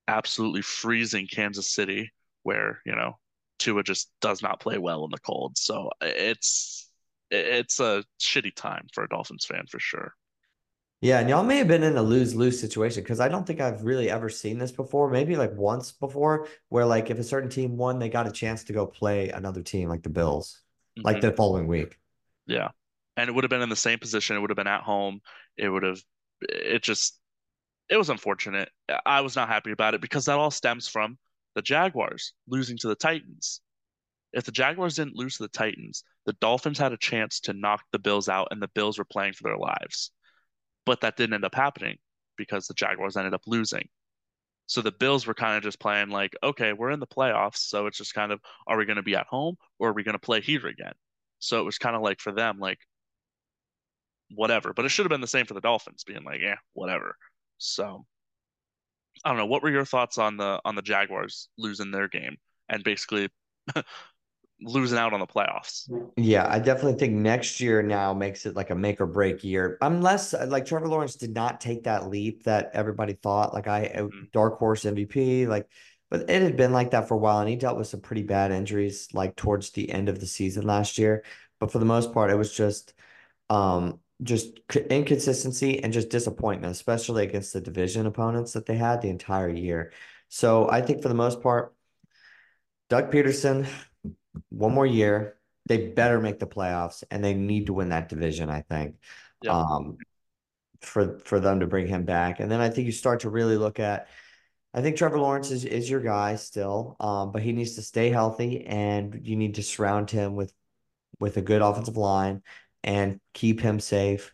[0.09, 2.11] absolutely freezing Kansas City,
[2.43, 3.19] where you know
[3.59, 5.57] Tua just does not play well in the cold.
[5.57, 6.91] So it's
[7.33, 10.15] it's a shitty time for a Dolphins fan for sure.
[11.01, 13.61] Yeah, and y'all may have been in a lose lose situation because I don't think
[13.61, 15.11] I've really ever seen this before.
[15.11, 18.63] Maybe like once before, where like if a certain team won, they got a chance
[18.65, 20.61] to go play another team like the Bills,
[20.97, 21.05] mm-hmm.
[21.05, 21.99] like the following week.
[22.47, 22.69] Yeah,
[23.17, 24.37] and it would have been in the same position.
[24.37, 25.21] It would have been at home.
[25.57, 26.01] It would have.
[26.41, 27.19] It just
[27.89, 28.71] it was unfortunate.
[29.05, 31.19] I was not happy about it because that all stems from
[31.57, 33.61] the Jaguars losing to the Titans.
[34.33, 37.83] If the Jaguars didn't lose to the Titans, the Dolphins had a chance to knock
[37.93, 40.13] the Bills out, and the Bills were playing for their lives.
[40.87, 41.99] But that didn't end up happening
[42.37, 43.89] because the Jaguars ended up losing.
[44.67, 47.87] So the Bills were kind of just playing like, okay, we're in the playoffs, so
[47.87, 50.15] it's just kind of, are we going to be at home or are we going
[50.15, 50.95] to play here again?
[51.41, 52.79] So it was kind of like for them, like,
[54.31, 54.73] whatever.
[54.73, 57.17] But it should have been the same for the Dolphins, being like, yeah, whatever.
[57.59, 58.07] So
[59.25, 59.47] I don't know.
[59.47, 62.37] What were your thoughts on the on the Jaguars losing their game
[62.69, 63.29] and basically
[64.65, 65.91] losing out on the playoffs.
[66.17, 69.79] Yeah, I definitely think next year now makes it like a make or break year.
[69.81, 73.55] Unless like Trevor Lawrence did not take that leap that everybody thought.
[73.55, 74.25] Like I mm-hmm.
[74.33, 75.69] dark horse MVP, like
[76.11, 78.23] but it had been like that for a while and he dealt with some pretty
[78.23, 81.25] bad injuries like towards the end of the season last year.
[81.59, 82.95] But for the most part, it was just
[83.51, 89.09] um just inconsistency and just disappointment, especially against the division opponents that they had the
[89.09, 89.93] entire year.
[90.29, 91.75] So I think for the most part,
[92.89, 93.67] Doug Pederson,
[94.49, 95.37] one more year.
[95.67, 98.97] They better make the playoffs and they need to win that division, I think.
[99.43, 99.53] Yep.
[99.53, 99.99] Um
[100.81, 102.41] for for them to bring him back.
[102.41, 104.09] And then I think you start to really look at
[104.75, 108.09] I think Trevor Lawrence is, is your guy still, um, but he needs to stay
[108.09, 110.53] healthy and you need to surround him with
[111.21, 112.43] with a good offensive line
[112.83, 114.33] and keep him safe.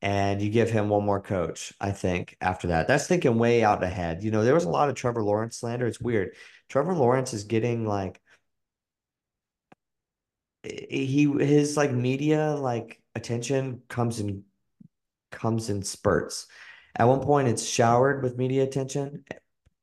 [0.00, 2.86] And you give him one more coach, I think, after that.
[2.86, 4.22] That's thinking way out ahead.
[4.22, 5.88] You know, there was a lot of Trevor Lawrence slander.
[5.88, 6.36] It's weird.
[6.68, 8.20] Trevor Lawrence is getting like
[10.62, 14.44] he his like media like attention comes in
[15.30, 16.46] comes in spurts.
[16.96, 19.24] At one point it's showered with media attention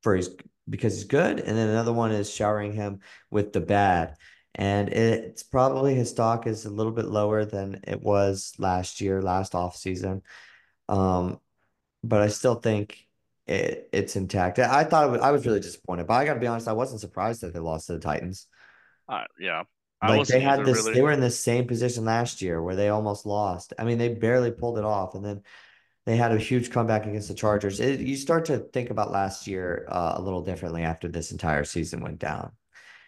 [0.02, 0.36] for his
[0.70, 4.16] because he's good, and then another one is showering him with the bad.
[4.58, 9.22] And it's probably his stock is a little bit lower than it was last year,
[9.22, 10.22] last off season.
[10.88, 11.40] Um,
[12.04, 13.06] but I still think
[13.48, 14.60] it, it's intact.
[14.60, 17.02] I thought was, I was really disappointed, but I got to be honest, I wasn't
[17.02, 18.48] surprised that they lost to the Titans.
[19.10, 19.64] Uh, yeah,
[20.10, 20.94] like they had this, really...
[20.94, 23.74] they were in the same position last year where they almost lost.
[23.78, 25.42] I mean, they barely pulled it off, and then
[26.06, 27.80] they had a huge comeback against the Chargers.
[27.80, 31.64] It, you start to think about last year uh, a little differently after this entire
[31.64, 32.52] season went down.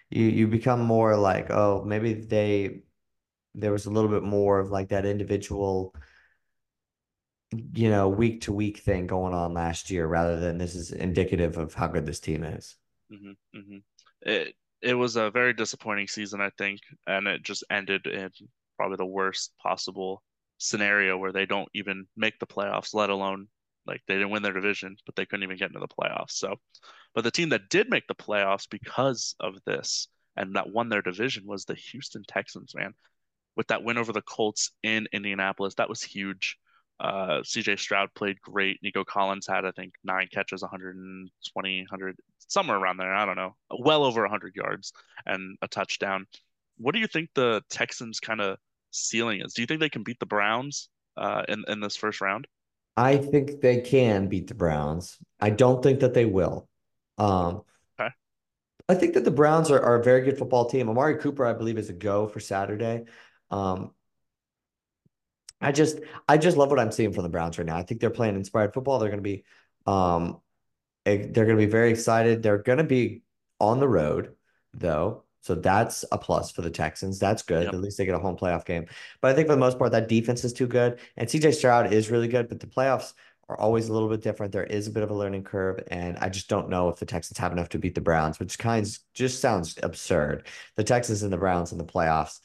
[0.10, 2.82] You you become more like, oh, maybe they
[3.56, 5.94] there was a little bit more of like that individual,
[7.52, 11.58] you know, week to week thing going on last year, rather than this is indicative
[11.58, 12.76] of how good this team is.
[13.12, 13.78] Mm-hmm, mm-hmm.
[14.22, 18.30] It it was a very disappointing season, I think, and it just ended in
[18.76, 20.24] probably the worst possible
[20.58, 23.48] scenario where they don't even make the playoffs, let alone
[23.86, 26.32] like they didn't win their division, but they couldn't even get into the playoffs.
[26.32, 26.56] So,
[27.16, 31.02] but the team that did make the playoffs because of this and that won their
[31.02, 32.94] division was the Houston Texans, man.
[33.56, 36.58] With that win over the Colts in Indianapolis, that was huge.
[37.00, 38.80] Uh, CJ Stroud played great.
[38.82, 42.16] Nico Collins had, I think, nine catches, 120, 100,
[42.48, 43.14] somewhere around there.
[43.14, 44.94] I don't know, well over 100 yards
[45.26, 46.26] and a touchdown.
[46.78, 48.58] What do you think the Texans kind of
[48.92, 49.54] ceiling is.
[49.54, 52.48] Do you think they can beat the Browns uh, in in this first round?
[52.96, 55.18] I think they can beat the Browns.
[55.40, 56.68] I don't think that they will.
[57.18, 57.62] Um,
[58.00, 58.10] okay.
[58.90, 60.90] I think that the Browns are, are a very good football team.
[60.90, 63.06] Amari Cooper, I believe, is a go for Saturday.
[63.52, 63.92] Um,
[65.62, 67.78] I just I just love what I'm seeing from the Browns right now.
[67.78, 69.00] I think they're playing inspired football.
[69.00, 69.44] They're going to be
[69.86, 70.40] um
[71.06, 72.44] they're going to be very excited.
[72.44, 73.24] They're going to be
[73.60, 74.36] on the road
[74.74, 75.24] though.
[75.42, 77.20] So that's a plus for the Texans.
[77.20, 77.66] That's good.
[77.66, 77.74] Yep.
[77.74, 78.88] At least they get a home playoff game.
[79.22, 81.00] But I think for the most part, that defense is too good.
[81.16, 83.14] And CJ Stroud is really good, but the playoffs
[83.48, 84.52] are always a little bit different.
[84.52, 87.06] There is a bit of a learning curve, and I just don't know if the
[87.06, 90.48] Texans have enough to beat the Browns, which kind of just sounds absurd.
[90.76, 92.42] The Texans and the Browns in the playoffs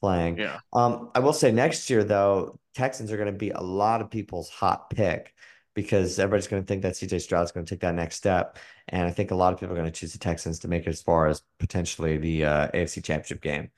[0.00, 0.38] playing.
[0.38, 0.60] Yeah.
[0.72, 4.10] Um, I will say next year though, Texans are going to be a lot of
[4.10, 5.34] people's hot pick
[5.74, 8.58] because everybody's going to think that CJ Stroud's going to take that next step.
[8.88, 10.86] And I think a lot of people are going to choose the Texans to make
[10.86, 13.70] it as far as potentially the uh, AFC Championship game.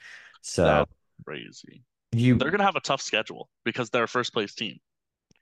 [0.42, 0.90] So That's
[1.24, 1.82] crazy.
[2.12, 4.78] You they're going to have a tough schedule because they're a first place team.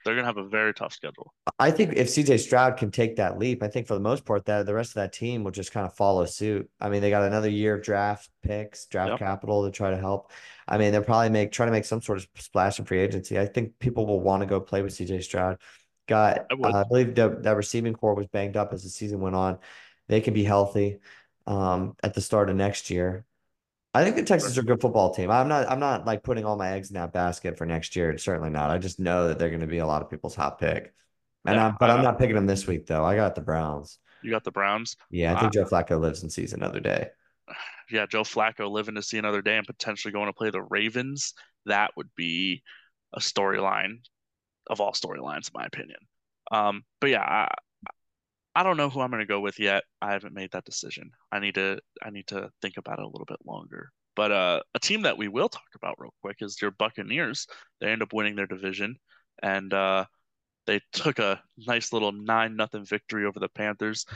[0.06, 1.34] They're going to have a very tough schedule.
[1.58, 4.44] I think if CJ Stroud can take that leap, I think for the most part
[4.46, 6.70] that the rest of that team will just kind of follow suit.
[6.80, 9.18] I mean, they got another year of draft picks, draft yep.
[9.18, 10.30] capital to try to help.
[10.68, 13.38] I mean, they'll probably make try to make some sort of splash in free agency.
[13.38, 15.58] I think people will want to go play with CJ Stroud.
[16.06, 19.20] Got, I, uh, I believe the, that receiving corps was banged up as the season
[19.20, 19.58] went on.
[20.06, 20.98] They can be healthy
[21.48, 23.24] um, at the start of next year.
[23.96, 25.30] I think the Texans are a good football team.
[25.30, 25.70] I'm not.
[25.70, 28.16] I'm not like putting all my eggs in that basket for next year.
[28.18, 28.68] Certainly not.
[28.68, 30.92] I just know that they're going to be a lot of people's hot pick.
[31.46, 33.04] And yeah, I'm, but I'm not picking them this week though.
[33.04, 33.98] I got the Browns.
[34.22, 34.96] You got the Browns.
[35.10, 37.08] Yeah, I think uh, Joe Flacco lives and sees another day.
[37.88, 41.34] Yeah, Joe Flacco living to see another day and potentially going to play the Ravens.
[41.66, 42.64] That would be
[43.14, 43.98] a storyline
[44.66, 45.98] of all storylines, in my opinion.
[46.50, 47.54] Um, but yeah, I,
[48.56, 49.84] I don't know who I'm going to go with yet.
[50.00, 51.10] I haven't made that decision.
[51.30, 53.90] I need to I need to think about it a little bit longer.
[54.16, 57.46] But uh, a team that we will talk about real quick is your Buccaneers.
[57.82, 58.96] They end up winning their division,
[59.42, 60.06] and uh,
[60.66, 64.06] they took a nice little nine nothing victory over the Panthers.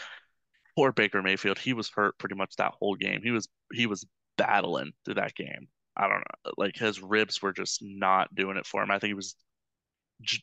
[0.74, 1.58] Poor Baker Mayfield.
[1.58, 3.20] He was hurt pretty much that whole game.
[3.22, 4.06] He was he was
[4.38, 5.68] battling through that game.
[5.98, 8.90] I don't know, like his ribs were just not doing it for him.
[8.90, 9.36] I think he was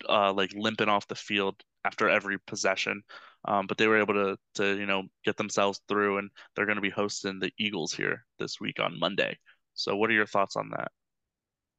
[0.07, 1.55] uh, like limping off the field
[1.87, 3.01] after every possession.
[3.45, 6.75] Um, but they were able to to you know get themselves through, and they're going
[6.77, 9.37] to be hosting the Eagles here this week on Monday.
[9.73, 10.91] So, what are your thoughts on that?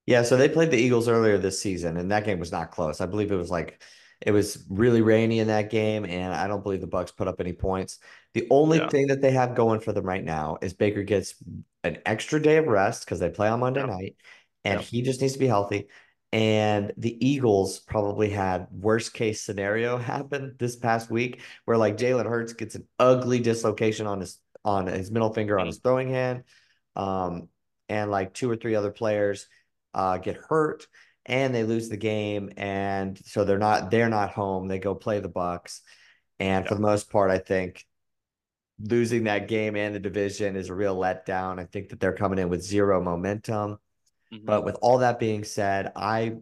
[0.07, 3.03] Yeah, so they played the Eagles earlier this season, and that game was not close.
[3.03, 3.83] I believe it was like
[4.21, 7.41] it was really rainy in that game, and I don't believe the Bucs put up
[7.41, 7.99] any points.
[8.35, 8.89] The only yeah.
[8.89, 11.35] thing that they have going for them right now is Baker gets
[11.85, 13.87] an extra day of rest because they play on Monday yeah.
[13.87, 14.17] night,
[14.65, 14.87] and yeah.
[14.87, 15.89] he just needs to be healthy.
[16.33, 22.27] And the Eagles probably had worst case scenario happen this past week, where like Jalen
[22.27, 26.45] Hurts gets an ugly dislocation on his on his middle finger on his throwing hand,
[26.97, 27.49] um,
[27.89, 29.47] and like two or three other players
[29.95, 30.87] uh, get hurt
[31.29, 34.67] and they lose the game, and so they're not they're not home.
[34.67, 35.81] They go play the Bucs,
[36.41, 36.69] and yeah.
[36.69, 37.85] for the most part, I think
[38.81, 41.61] losing that game and the division is a real letdown.
[41.61, 43.79] I think that they're coming in with zero momentum.
[44.33, 44.45] Mm-hmm.
[44.45, 46.37] But with all that being said, I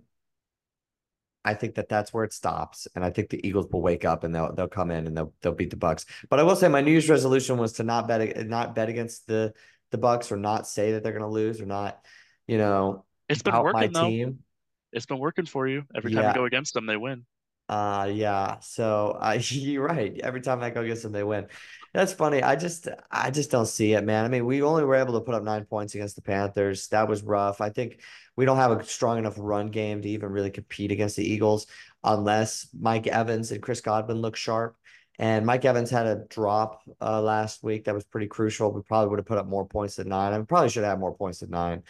[1.44, 4.24] I think that that's where it stops, and I think the Eagles will wake up
[4.24, 6.04] and they'll they'll come in and they'll they'll beat the Bucs.
[6.28, 9.26] But I will say my New Year's resolution was to not bet not bet against
[9.26, 9.54] the
[9.90, 12.04] the Bucs or not say that they're going to lose or not,
[12.46, 14.08] you know, it's been working though.
[14.08, 14.38] Team.
[14.92, 15.84] It's been working for you.
[15.94, 16.28] Every time yeah.
[16.30, 17.24] you go against them, they win.
[17.68, 18.58] Uh yeah.
[18.60, 20.18] So uh, you're right.
[20.18, 21.46] Every time I go against them, they win.
[21.96, 22.42] That's funny.
[22.42, 24.26] I just I just don't see it, man.
[24.26, 26.88] I mean, we only were able to put up nine points against the Panthers.
[26.88, 27.62] That was rough.
[27.62, 28.02] I think
[28.36, 31.66] we don't have a strong enough run game to even really compete against the Eagles
[32.04, 34.76] unless Mike Evans and Chris Godwin look sharp.
[35.18, 38.70] And Mike Evans had a drop uh, last week that was pretty crucial.
[38.70, 40.34] We probably would have put up more points than nine.
[40.34, 41.82] I probably should have had more points than nine.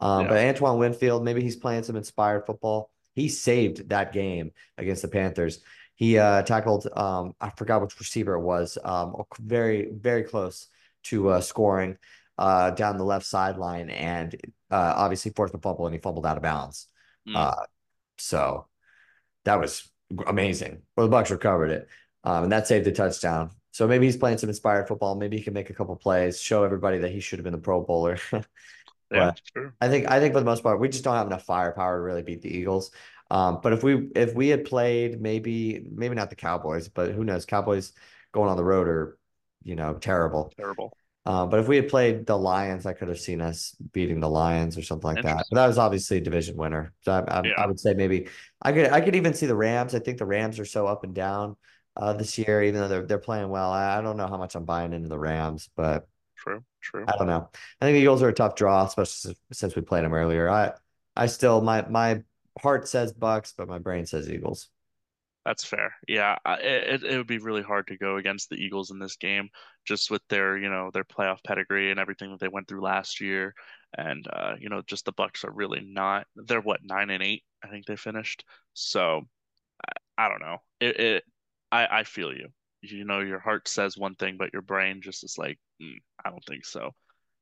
[0.00, 0.28] Um, yeah.
[0.28, 2.90] But Antoine Winfield, maybe he's playing some inspired football.
[3.14, 5.60] He saved that game against the Panthers.
[6.02, 10.66] He uh, tackled, um, I forgot which receiver it was, um, very, very close
[11.04, 11.96] to uh, scoring
[12.36, 14.34] uh, down the left sideline and
[14.68, 16.88] uh, obviously forced a fumble and he fumbled out of bounds.
[17.28, 17.36] Mm.
[17.36, 17.66] Uh,
[18.18, 18.66] so
[19.44, 19.92] that was
[20.26, 20.82] amazing.
[20.96, 21.88] Well, the Bucs recovered it,
[22.24, 23.52] um, and that saved the touchdown.
[23.70, 25.14] So maybe he's playing some inspired football.
[25.14, 27.58] Maybe he can make a couple plays, show everybody that he should have been the
[27.58, 28.18] Pro Bowler.
[29.12, 29.32] Yeah.
[29.80, 32.02] I think I think for the most part, we just don't have enough firepower to
[32.02, 32.90] really beat the Eagles.
[33.32, 37.24] Um, but if we if we had played maybe maybe not the Cowboys, but who
[37.24, 37.46] knows?
[37.46, 37.92] Cowboys
[38.32, 39.18] going on the road are
[39.62, 40.52] you know terrible.
[40.56, 40.96] Terrible.
[41.24, 44.28] Um, but if we had played the Lions, I could have seen us beating the
[44.28, 45.46] Lions or something like that.
[45.50, 46.92] But that was obviously a division winner.
[47.02, 47.52] So I, I, yeah.
[47.58, 48.28] I, would say maybe
[48.60, 49.94] I could I could even see the Rams.
[49.94, 51.56] I think the Rams are so up and down
[51.96, 53.70] uh, this year, even though they're they're playing well.
[53.70, 56.06] I, I don't know how much I'm buying into the Rams, but
[56.36, 57.04] True, true.
[57.06, 57.48] I don't know.
[57.80, 60.50] I think the Eagles are a tough draw, especially since we played them earlier.
[60.50, 60.72] I,
[61.14, 62.24] I still my my
[62.60, 64.68] heart says Bucs, but my brain says Eagles.
[65.44, 65.92] That's fair.
[66.06, 69.48] Yeah, it it would be really hard to go against the Eagles in this game,
[69.84, 73.20] just with their you know their playoff pedigree and everything that they went through last
[73.20, 73.54] year,
[73.98, 76.26] and uh, you know just the Bucs are really not.
[76.36, 78.44] They're what nine and eight, I think they finished.
[78.74, 79.22] So
[80.18, 80.58] I, I don't know.
[80.80, 81.24] It, it
[81.72, 82.48] I I feel you
[82.82, 85.94] you know your heart says one thing but your brain just is like mm,
[86.24, 86.90] i don't think so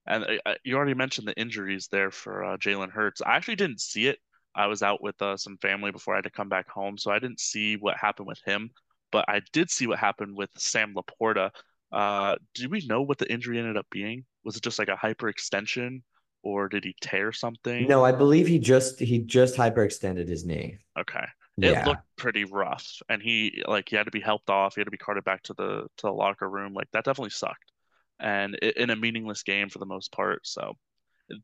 [0.06, 3.80] and uh, you already mentioned the injuries there for uh, jalen hurts i actually didn't
[3.80, 4.18] see it
[4.54, 7.10] i was out with uh, some family before i had to come back home so
[7.10, 8.70] i didn't see what happened with him
[9.12, 11.50] but i did see what happened with sam laporta.
[11.92, 14.24] Uh, do we know what the injury ended up being?
[14.44, 16.02] Was it just like a hyperextension
[16.44, 17.88] or did he tear something?
[17.88, 20.78] No i believe he just he just hyperextended his knee.
[20.98, 21.24] Okay.
[21.58, 21.84] It yeah.
[21.84, 24.90] looked pretty rough and he like he had to be helped off he had to
[24.90, 27.72] be carted back to the to the locker room like that definitely sucked
[28.18, 30.74] and it, in a meaningless game for the most part so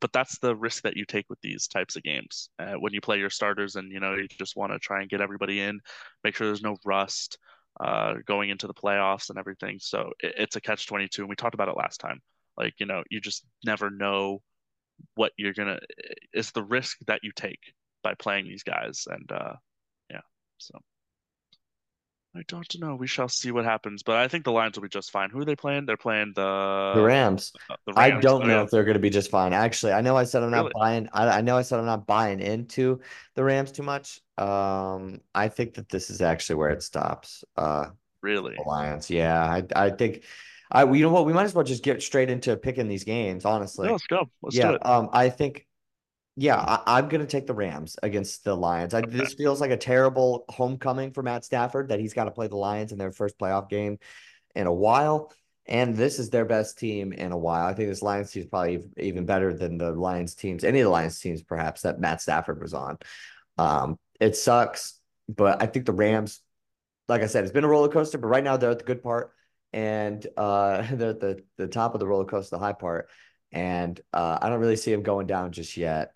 [0.01, 2.51] but that's the risk that you take with these types of games.
[2.59, 5.11] Uh, when you play your starters and you know you just want to try and
[5.11, 5.80] get everybody in
[6.24, 7.39] make sure there's no rust
[7.80, 9.78] uh, going into the playoffs and everything.
[9.80, 12.20] So it, it's a catch 22 and we talked about it last time.
[12.57, 14.43] Like you know you just never know
[15.14, 15.78] what you're gonna
[16.32, 17.61] it's the risk that you take
[18.03, 19.05] by playing these guys.
[19.09, 19.55] And uh
[20.11, 20.20] yeah.
[20.59, 20.78] so
[22.37, 22.95] I don't know.
[22.97, 25.30] We shall see what happens, but I think the Lions will be just fine.
[25.30, 25.87] Who are they playing?
[25.87, 27.53] They're playing the the Rams.
[27.70, 28.18] Uh, the Rams.
[28.18, 29.55] I don't oh, know if they're going to be just fine.
[29.55, 30.72] Actually, I know I said I'm not really?
[30.74, 31.09] buying.
[31.14, 33.01] I, I know I said I'm not buying into
[33.34, 34.20] the Rams too much.
[34.37, 37.43] Um, I think that this is actually where it stops.
[37.57, 37.87] Uh,
[38.20, 39.09] really, Lions.
[39.09, 40.24] Yeah, I I think.
[40.70, 43.45] I you know what we might as well just get straight into picking these games.
[43.45, 44.28] Honestly, yeah, let's go.
[44.43, 45.64] Let's yeah, um, I think
[46.39, 48.93] yeah, I, am going to take the Rams against the Lions.
[48.93, 49.01] I.
[49.01, 52.57] This feels like a terrible homecoming for Matt Stafford that he's got to play the
[52.57, 53.99] Lions in their first playoff game
[54.55, 55.32] in a while.
[55.64, 57.66] And this is their best team in a while.
[57.66, 60.84] I think this Lions team is probably even better than the Lions teams, any of
[60.84, 62.99] the Lions teams, perhaps, that Matt Stafford was on.
[63.57, 66.41] Um, it sucks, but I think the Rams,
[67.09, 69.03] like I said, it's been a roller coaster, but right now they're at the good
[69.03, 69.32] part
[69.72, 73.09] and uh, they're at the, the top of the roller coaster, the high part.
[73.53, 76.12] And uh, I don't really see them going down just yet.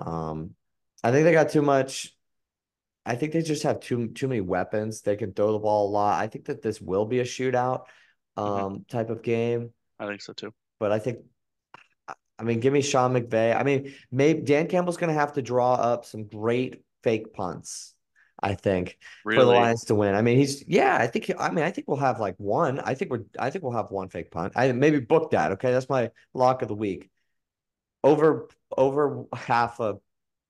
[0.00, 0.54] Um,
[1.02, 2.16] I think they got too much.
[3.06, 5.02] I think they just have too too many weapons.
[5.02, 6.20] They can throw the ball a lot.
[6.20, 7.84] I think that this will be a shootout
[8.36, 8.40] mm-hmm.
[8.40, 8.82] um, mm-hmm.
[8.88, 9.70] type of game.
[9.98, 10.52] I think so too.
[10.78, 11.18] But I think
[12.40, 13.54] I mean, give me Sean McVay.
[13.54, 17.94] I mean, maybe Dan Campbell's going to have to draw up some great fake punts.
[18.42, 18.96] I think
[19.26, 19.40] really?
[19.40, 20.14] for the Lions to win.
[20.14, 20.96] I mean, he's yeah.
[20.98, 21.30] I think.
[21.38, 22.80] I mean, I think we'll have like one.
[22.80, 23.24] I think we're.
[23.38, 24.54] I think we'll have one fake punt.
[24.56, 25.52] I maybe book that.
[25.52, 27.10] Okay, that's my lock of the week.
[28.02, 29.98] Over over half a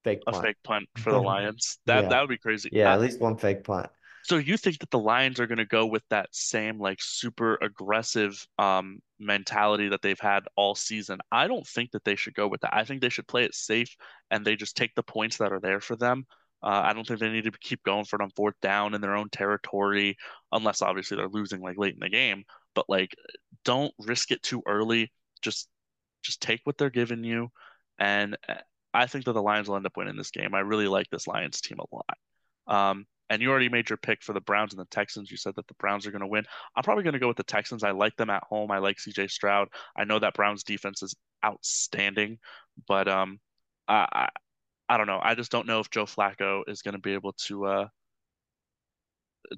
[0.03, 0.37] fake punt.
[0.37, 1.79] a fake punt for the Lions.
[1.85, 2.09] That yeah.
[2.09, 2.69] that would be crazy.
[2.71, 3.89] Yeah, at least one fake punt.
[4.23, 7.57] So you think that the Lions are going to go with that same like super
[7.61, 11.19] aggressive um mentality that they've had all season?
[11.31, 12.75] I don't think that they should go with that.
[12.75, 13.95] I think they should play it safe
[14.29, 16.25] and they just take the points that are there for them.
[16.63, 19.01] Uh, I don't think they need to keep going for it on fourth down in
[19.01, 20.15] their own territory,
[20.51, 22.43] unless obviously they're losing like late in the game.
[22.75, 23.15] But like,
[23.65, 25.11] don't risk it too early.
[25.41, 25.67] Just
[26.23, 27.49] just take what they're giving you,
[28.01, 28.55] and uh,
[28.93, 30.55] I think that the Lions will end up winning this game.
[30.55, 32.17] I really like this Lions team a lot.
[32.67, 35.29] Um, and you already made your pick for the Browns and the Texans.
[35.29, 36.43] You said that the Browns are going to win.
[36.75, 37.83] I'm probably going to go with the Texans.
[37.83, 38.71] I like them at home.
[38.71, 39.69] I like CJ Stroud.
[39.95, 42.39] I know that Browns defense is outstanding,
[42.87, 43.39] but um,
[43.87, 44.27] I, I,
[44.89, 45.19] I don't know.
[45.21, 47.87] I just don't know if Joe Flacco is going to be able to uh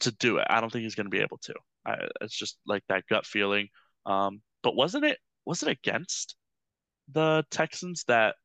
[0.02, 0.48] to do it.
[0.50, 1.54] I don't think he's going to be able to.
[1.86, 3.70] I, it's just like that gut feeling.
[4.06, 6.36] Um, but wasn't it was it against
[7.12, 8.36] the Texans that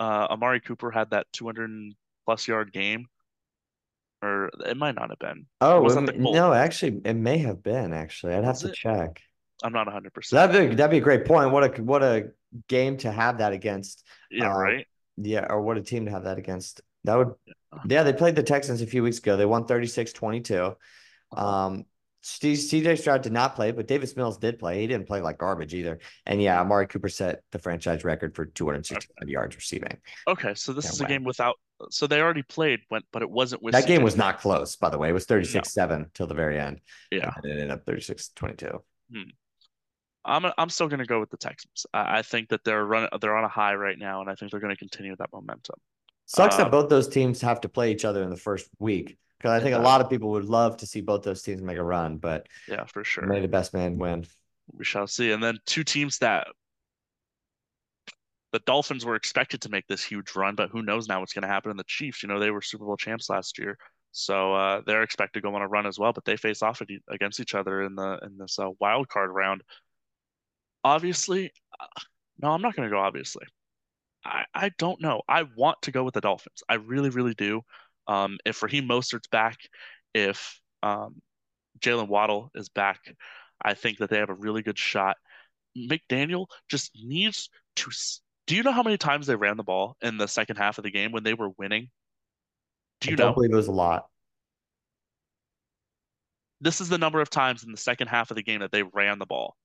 [0.00, 1.94] uh, Amari Cooper had that 200
[2.26, 3.06] plus yard game
[4.24, 5.46] or it might not have been.
[5.60, 7.92] Oh, it, no, actually, it may have been.
[7.92, 8.74] Actually, I'd have Was to it?
[8.74, 9.20] check.
[9.62, 10.12] I'm not 100.
[10.12, 11.50] percent That'd be that'd be a great point.
[11.50, 12.30] What a what a
[12.68, 14.04] game to have that against.
[14.30, 14.86] Yeah, uh, right.
[15.16, 16.80] Yeah, or what a team to have that against.
[17.04, 17.34] That would.
[17.86, 19.36] Yeah, they played the Texans a few weeks ago.
[19.36, 20.76] They won 36-22.
[21.32, 21.46] Uh-huh.
[21.46, 21.84] Um,
[22.24, 24.80] CJ Stroud did not play, but Davis Mills did play.
[24.80, 25.98] He didn't play like garbage either.
[26.24, 29.30] And yeah, Amari Cooper set the franchise record for 265 okay.
[29.30, 29.98] yards receiving.
[30.26, 31.56] Okay, so this Can't is a game without.
[31.90, 33.72] So they already played, went, but it wasn't with.
[33.72, 33.88] That CJ.
[33.88, 35.10] game was not close, by the way.
[35.10, 36.80] It was 36 7 till the very end.
[37.10, 37.30] Yeah.
[37.36, 38.82] And it ended up 36 22.
[39.12, 39.22] Hmm.
[40.24, 41.84] I'm I'm still going to go with the Texans.
[41.92, 44.50] I, I, think that they're running they're on a high right now, and I think
[44.50, 45.76] they're going to continue that momentum.
[46.24, 49.18] Sucks um, that both those teams have to play each other in the first week
[49.44, 51.76] because I think a lot of people would love to see both those teams make
[51.76, 54.24] a run, but yeah, for sure, may the best man win.
[54.72, 55.32] We shall see.
[55.32, 56.46] And then two teams that
[58.52, 61.42] the Dolphins were expected to make this huge run, but who knows now what's going
[61.42, 62.22] to happen in the Chiefs?
[62.22, 63.76] You know, they were Super Bowl champs last year.
[64.12, 66.80] So uh, they're expected to go on a run as well, but they face off
[67.10, 69.60] against each other in the in this uh, wild card round.
[70.84, 72.00] Obviously, uh,
[72.40, 73.00] no, I'm not going to go.
[73.00, 73.44] Obviously,
[74.24, 75.20] I I don't know.
[75.28, 76.62] I want to go with the Dolphins.
[76.66, 77.60] I really, really do.
[78.06, 79.58] Um, if Raheem Mostert's back,
[80.14, 81.20] if um,
[81.80, 83.00] Jaylen Waddle is back,
[83.62, 85.16] I think that they have a really good shot.
[85.76, 87.90] McDaniel just needs to.
[88.46, 90.84] Do you know how many times they ran the ball in the second half of
[90.84, 91.90] the game when they were winning?
[93.00, 93.34] Do you I don't know?
[93.34, 94.08] believe it was a lot.
[96.60, 98.82] This is the number of times in the second half of the game that they
[98.82, 99.56] ran the ball.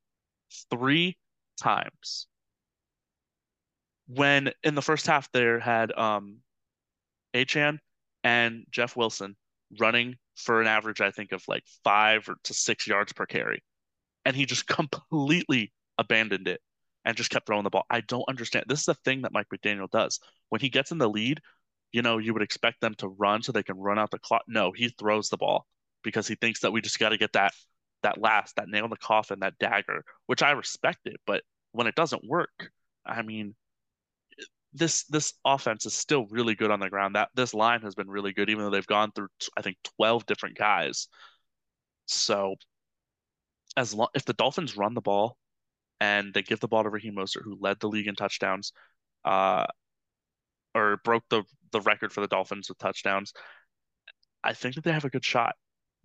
[0.69, 1.17] Three
[1.57, 2.27] times.
[4.07, 6.39] When in the first half there had um
[7.33, 7.79] Achane
[8.23, 9.35] and Jeff Wilson
[9.79, 13.63] running for an average, I think, of like five or to six yards per carry.
[14.25, 14.67] And he just
[14.99, 16.61] completely abandoned it
[17.05, 17.85] and just kept throwing the ball.
[17.89, 18.65] I don't understand.
[18.67, 20.19] This is the thing that Mike McDaniel does.
[20.49, 21.41] When he gets in the lead,
[21.91, 24.43] you know, you would expect them to run so they can run out the clock.
[24.47, 25.65] No, he throws the ball
[26.03, 27.53] because he thinks that we just got to get that
[28.01, 31.17] that last, that nail in the coffin, that dagger, which I respect it.
[31.25, 31.43] But
[31.73, 32.71] when it doesn't work,
[33.05, 33.55] I mean,
[34.73, 37.15] this this offense is still really good on the ground.
[37.15, 40.25] That this line has been really good, even though they've gone through I think twelve
[40.25, 41.07] different guys.
[42.05, 42.55] So,
[43.77, 45.37] as long if the Dolphins run the ball
[45.99, 48.73] and they give the ball to Raheem Mostert, who led the league in touchdowns,
[49.25, 49.65] uh,
[50.75, 53.33] or broke the the record for the Dolphins with touchdowns,
[54.43, 55.55] I think that they have a good shot.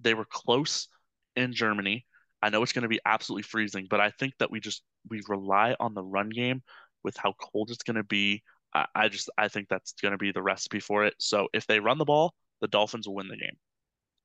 [0.00, 0.88] They were close
[1.36, 2.06] in Germany.
[2.42, 5.22] I know it's going to be absolutely freezing, but I think that we just we
[5.28, 6.62] rely on the run game
[7.02, 8.42] with how cold it's going to be.
[8.74, 11.14] I, I just I think that's going to be the recipe for it.
[11.18, 13.56] So if they run the ball, the Dolphins will win the game.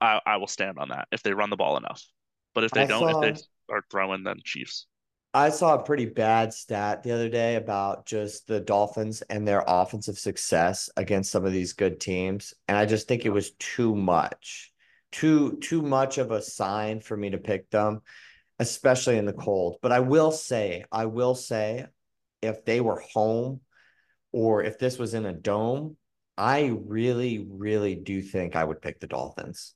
[0.02, 2.04] I, I will stand on that if they run the ball enough.
[2.56, 4.88] But if they I don't, saw, if they start throwing, then Chiefs.
[5.34, 9.64] I saw a pretty bad stat the other day about just the Dolphins and their
[9.68, 13.96] offensive success against some of these good teams, and I just think it was too
[13.96, 14.72] much,
[15.12, 18.02] too too much of a sign for me to pick them,
[18.58, 19.78] especially in the cold.
[19.82, 21.86] But I will say, I will say,
[22.42, 23.62] if they were home
[24.32, 25.98] or if this was in a dome,
[26.38, 29.74] I really, really do think I would pick the Dolphins.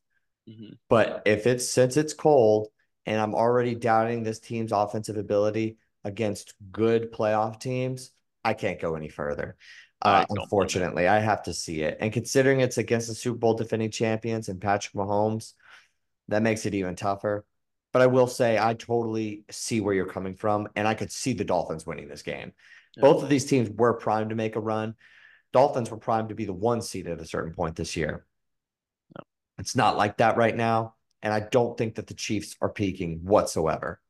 [0.50, 0.74] Mm-hmm.
[0.90, 2.68] But if it's since it's cold
[3.06, 8.12] and I'm already doubting this team's offensive ability against good playoff teams,
[8.44, 9.56] I can't go any further.
[10.02, 11.98] Uh, unfortunately, I have to see it.
[12.02, 15.54] And considering it's against the Super Bowl defending champions and Patrick Mahomes,
[16.28, 17.46] that makes it even tougher.
[17.94, 21.34] But I will say, I totally see where you're coming from, and I could see
[21.34, 22.52] the Dolphins winning this game.
[22.98, 24.96] Both of these teams were primed to make a run.
[25.52, 28.26] Dolphins were primed to be the one seed at a certain point this year.
[29.18, 29.24] No.
[29.60, 30.96] It's not like that right now.
[31.22, 34.02] And I don't think that the Chiefs are peaking whatsoever.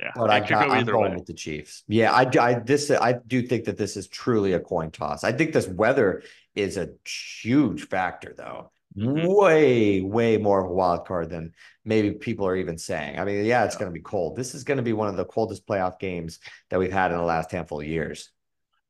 [0.00, 1.16] Yeah, but I, got, I'm going way.
[1.16, 1.84] with the Chiefs.
[1.86, 5.22] Yeah, I, I this I do think that this is truly a coin toss.
[5.22, 6.24] I think this weather
[6.56, 8.72] is a huge factor, though.
[8.96, 9.26] Mm-hmm.
[9.26, 11.52] Way, way more of a wild card than
[11.84, 13.18] maybe people are even saying.
[13.18, 13.80] I mean, yeah, it's yeah.
[13.80, 14.36] going to be cold.
[14.36, 16.38] This is going to be one of the coldest playoff games
[16.70, 18.30] that we've had in the last handful of years.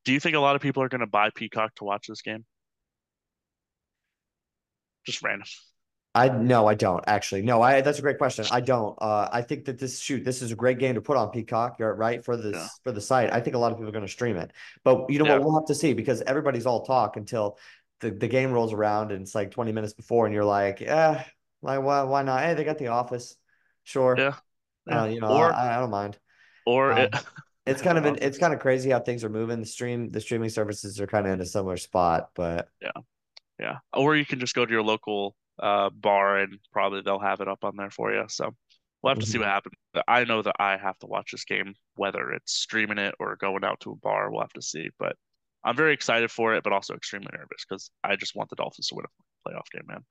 [0.05, 2.21] Do you think a lot of people are going to buy Peacock to watch this
[2.21, 2.45] game?
[5.07, 5.47] Just random.
[6.17, 7.43] I no, I don't actually.
[7.43, 8.47] No, I that's a great question.
[8.53, 8.97] I don't.
[9.03, 11.81] Uh, I think that this shoot, this is a great game to put on Peacock,
[11.81, 12.25] You're right?
[12.25, 12.69] For this yeah.
[12.85, 13.33] for the site.
[13.33, 14.53] I think a lot of people are going to stream it.
[14.85, 15.33] But you know yeah.
[15.35, 15.45] what?
[15.45, 17.59] We'll have to see because everybody's all talk until
[18.01, 21.25] the, the game rolls around and it's like 20 minutes before, and you're like, yeah,
[21.63, 22.43] like why why not?
[22.43, 23.37] Hey, they got the office.
[23.85, 24.15] Sure.
[24.17, 24.35] Yeah.
[24.87, 25.03] yeah.
[25.03, 26.19] Uh, you know, or, I, I, don't mind.
[26.67, 27.15] Or um, it,
[27.67, 29.61] it's kind of an, it's kind of crazy how things are moving.
[29.61, 32.93] The stream the streaming services are kind of in a similar spot, but yeah.
[33.59, 33.79] Yeah.
[33.93, 37.49] Or you can just go to your local uh, bar and probably they'll have it
[37.49, 38.25] up on there for you.
[38.29, 38.55] So
[39.03, 39.33] we'll have to mm-hmm.
[39.33, 39.75] see what happens.
[40.09, 43.65] I know that I have to watch this game, whether it's streaming it or going
[43.65, 44.31] out to a bar.
[44.31, 44.91] We'll have to see.
[44.99, 45.17] But
[45.65, 48.89] I'm very excited for it, but also extremely nervous because I just want the Dolphins
[48.89, 50.05] to win a playoff game, man.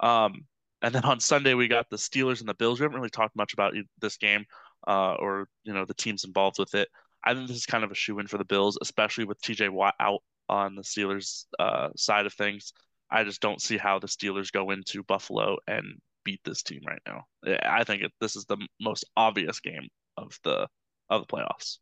[0.00, 0.46] Um,
[0.82, 2.80] and then on Sunday we got the Steelers and the Bills.
[2.80, 4.44] We haven't really talked much about this game
[4.86, 6.88] uh, or you know the teams involved with it.
[7.24, 9.70] I think this is kind of a shoe in for the Bills, especially with TJ
[9.70, 12.72] Watt out on the Steelers uh, side of things.
[13.10, 15.84] I just don't see how the Steelers go into Buffalo and
[16.24, 17.24] beat this team right now.
[17.62, 20.68] I think it, this is the most obvious game of the
[21.10, 21.78] of the playoffs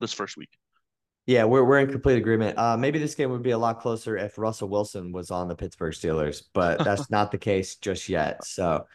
[0.00, 0.50] this first week.
[1.26, 2.58] Yeah, we're we're in complete agreement.
[2.58, 5.56] Uh, maybe this game would be a lot closer if Russell Wilson was on the
[5.56, 8.44] Pittsburgh Steelers, but that's not the case just yet.
[8.44, 8.86] So,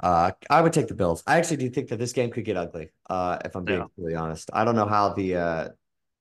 [0.00, 1.24] uh, I would take the Bills.
[1.26, 2.90] I actually do think that this game could get ugly.
[3.10, 3.86] Uh, if I'm being yeah.
[3.86, 5.68] completely honest, I don't know how the uh,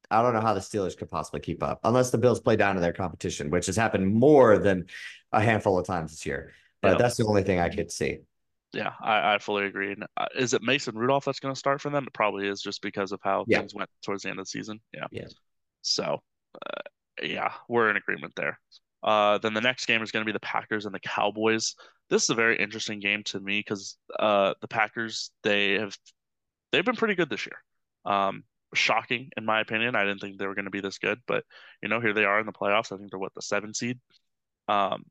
[0.10, 2.76] I don't know how the Steelers could possibly keep up unless the Bills play down
[2.76, 4.88] to their competition, which has happened more than
[5.32, 6.54] a handful of times this year.
[6.82, 8.18] But that's the only thing I could see.
[8.74, 9.96] Yeah, I, I fully agree.
[10.18, 12.06] Uh, is it Mason Rudolph that's going to start for them?
[12.08, 13.60] It probably is just because of how yeah.
[13.60, 14.80] things went towards the end of the season.
[14.94, 15.08] Yeah.
[15.12, 15.28] Yeah.
[15.82, 16.22] So,
[16.56, 16.82] uh,
[17.22, 18.60] yeah, we're in agreement there.
[19.04, 21.76] Uh, then the next game is going to be the Packers and the Cowboys.
[22.10, 25.98] This is a very interesting game to me because uh, the Packers they have
[26.72, 27.58] they've been pretty good this year.
[28.06, 29.96] Um, shocking in my opinion.
[29.96, 31.44] I didn't think they were going to be this good, but
[31.82, 32.92] you know, here they are in the playoffs.
[32.92, 34.00] I think they're what the seven seed.
[34.68, 35.04] Um,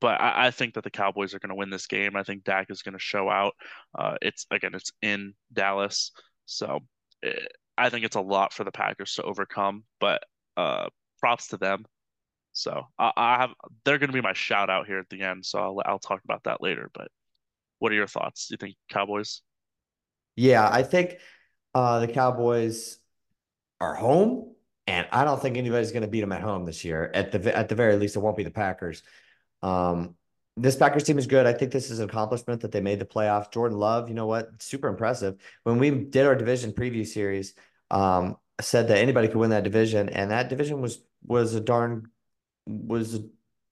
[0.00, 2.16] but I, I, think that the Cowboys are going to win this game.
[2.16, 3.54] I think Dak is going to show out.
[3.96, 6.12] Uh, it's again, it's in Dallas,
[6.46, 6.80] so
[7.22, 7.46] it, eh,
[7.78, 9.84] I think it's a lot for the Packers to overcome.
[10.00, 10.22] But
[10.56, 10.88] uh,
[11.20, 11.84] props to them.
[12.52, 13.50] So I, I have
[13.84, 15.46] they're going to be my shout out here at the end.
[15.46, 16.90] So I'll I'll talk about that later.
[16.92, 17.08] But
[17.78, 18.48] what are your thoughts?
[18.48, 19.42] Do you think Cowboys?
[20.34, 21.18] Yeah, I think
[21.74, 22.98] uh, the Cowboys
[23.80, 24.54] are home,
[24.86, 27.10] and I don't think anybody's going to beat them at home this year.
[27.14, 29.02] At the at the very least, it won't be the Packers.
[29.62, 30.16] Um,
[30.56, 31.46] this Packers team is good.
[31.46, 33.52] I think this is an accomplishment that they made the playoffs.
[33.52, 34.60] Jordan Love, you know what?
[34.60, 35.36] Super impressive.
[35.62, 37.54] When we did our division preview series,
[37.90, 42.10] um, said that anybody could win that division, and that division was was a darn
[42.66, 43.24] was a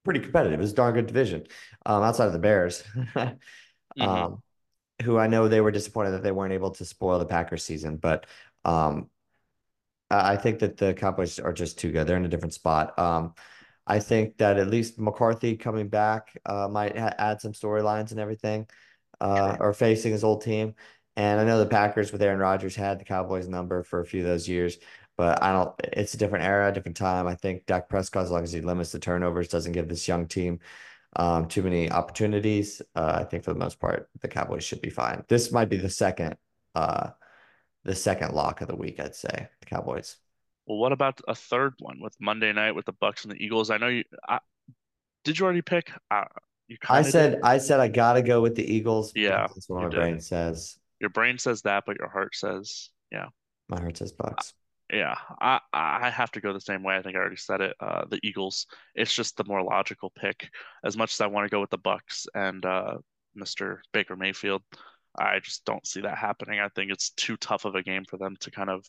[0.05, 0.59] pretty competitive.
[0.59, 1.47] It was a darn good division
[1.85, 2.83] um, outside of the Bears.
[2.95, 4.03] mm-hmm.
[4.03, 4.43] um,
[5.03, 7.97] who I know they were disappointed that they weren't able to spoil the Packers season,
[7.97, 8.27] but
[8.64, 9.11] um,
[10.11, 12.07] I think that the Cowboys are just too good.
[12.07, 12.99] They're in a different spot.
[12.99, 13.35] Um,
[13.87, 18.21] I think that at least McCarthy coming back uh, might ha- add some storylines and
[18.21, 18.69] everything,
[19.21, 20.75] uh, or facing his old team.
[21.17, 24.21] And I know the Packers with Aaron Rodgers had the Cowboys number for a few
[24.21, 24.79] of those years,
[25.17, 25.75] but I don't.
[25.85, 27.27] It's a different era, different time.
[27.27, 30.29] I think Dak Prescott, as long as he limits the turnovers, doesn't give this young
[30.29, 30.61] team
[31.17, 32.83] um, too many opportunities.
[32.95, 35.25] Uh, I think for the most part, the Cowboys should be fine.
[35.29, 36.37] This might be the second,
[36.75, 37.11] uh,
[37.85, 39.01] the second lock of the week.
[39.01, 40.17] I'd say the Cowboys.
[40.67, 43.71] Well, what about a third one with Monday night with the Bucs and the Eagles?
[43.71, 44.05] I know you.
[44.29, 44.41] I,
[45.25, 45.93] did you already pick?
[46.11, 46.25] Uh,
[46.69, 47.41] you I said did.
[47.43, 49.12] I said I gotta go with the Eagles.
[49.14, 49.97] Yeah, that's what my did.
[49.97, 50.77] brain says.
[51.01, 53.27] Your brain says that, but your heart says yeah.
[53.69, 54.53] My heart says Bucs
[54.93, 56.97] yeah, I I have to go the same way.
[56.97, 57.75] I think I already said it.
[57.81, 58.67] Uh, the Eagles.
[58.95, 60.49] It's just the more logical pick.
[60.85, 62.99] As much as I want to go with the Bucs and uh,
[63.37, 63.79] Mr.
[63.93, 64.63] Baker Mayfield,
[65.19, 66.61] I just don't see that happening.
[66.61, 68.87] I think it's too tough of a game for them to kind of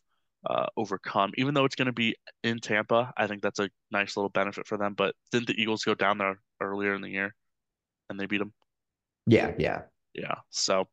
[0.47, 1.31] uh, overcome.
[1.35, 4.67] Even though it's going to be in Tampa, I think that's a nice little benefit
[4.67, 4.93] for them.
[4.93, 7.33] But didn't the Eagles go down there earlier in the year
[8.09, 8.53] and they beat them?
[9.25, 9.81] Yeah, yeah,
[10.13, 10.35] yeah.
[10.51, 10.87] So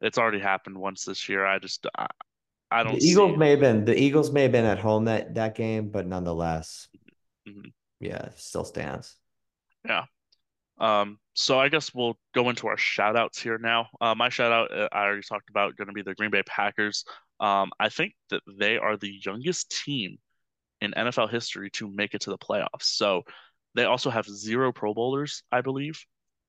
[0.00, 1.44] it's already happened once this year.
[1.44, 2.06] I just I,
[2.70, 2.98] I don't.
[2.98, 5.88] The Eagles may have been the Eagles may have been at home that that game,
[5.88, 6.88] but nonetheless,
[7.48, 7.68] mm-hmm.
[8.00, 9.16] yeah, still stands.
[9.84, 10.04] Yeah.
[10.78, 11.18] Um.
[11.34, 13.88] So I guess we'll go into our shout outs here now.
[14.00, 16.42] Uh, my shout out uh, I already talked about going to be the Green Bay
[16.44, 17.04] Packers.
[17.38, 20.18] Um, I think that they are the youngest team
[20.80, 22.82] in NFL history to make it to the playoffs.
[22.82, 23.22] So
[23.74, 26.04] they also have zero Pro Bowlers, I believe.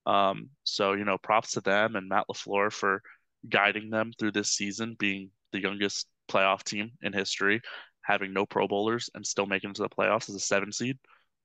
[0.05, 3.01] Um, so you know, props to them and Matt LaFleur for
[3.49, 7.61] guiding them through this season, being the youngest playoff team in history,
[8.03, 10.97] having no Pro Bowlers and still making it to the playoffs as a seven seed.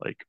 [0.04, 0.24] Like,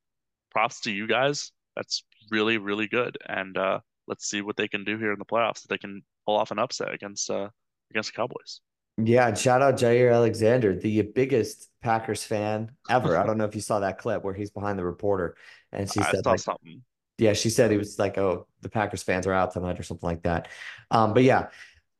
[0.51, 1.51] props to you guys.
[1.75, 3.17] That's really, really good.
[3.27, 5.63] And uh, let's see what they can do here in the playoffs.
[5.63, 7.49] If they can pull off an upset against uh,
[7.91, 8.61] against the Cowboys.
[8.97, 13.15] Yeah, and shout out Jaire Alexander, the biggest Packers fan ever.
[13.15, 15.35] I don't know if you saw that clip where he's behind the reporter
[15.71, 16.81] and she I said like, something.
[17.17, 20.07] Yeah, she said it was like, "Oh, the Packers fans are out tonight" or something
[20.07, 20.49] like that.
[20.91, 21.47] Um, but yeah,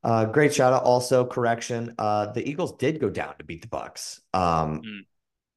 [0.04, 0.84] uh, great shout out.
[0.84, 4.20] Also, correction: uh, the Eagles did go down to beat the Bucs.
[4.34, 5.00] Um, mm.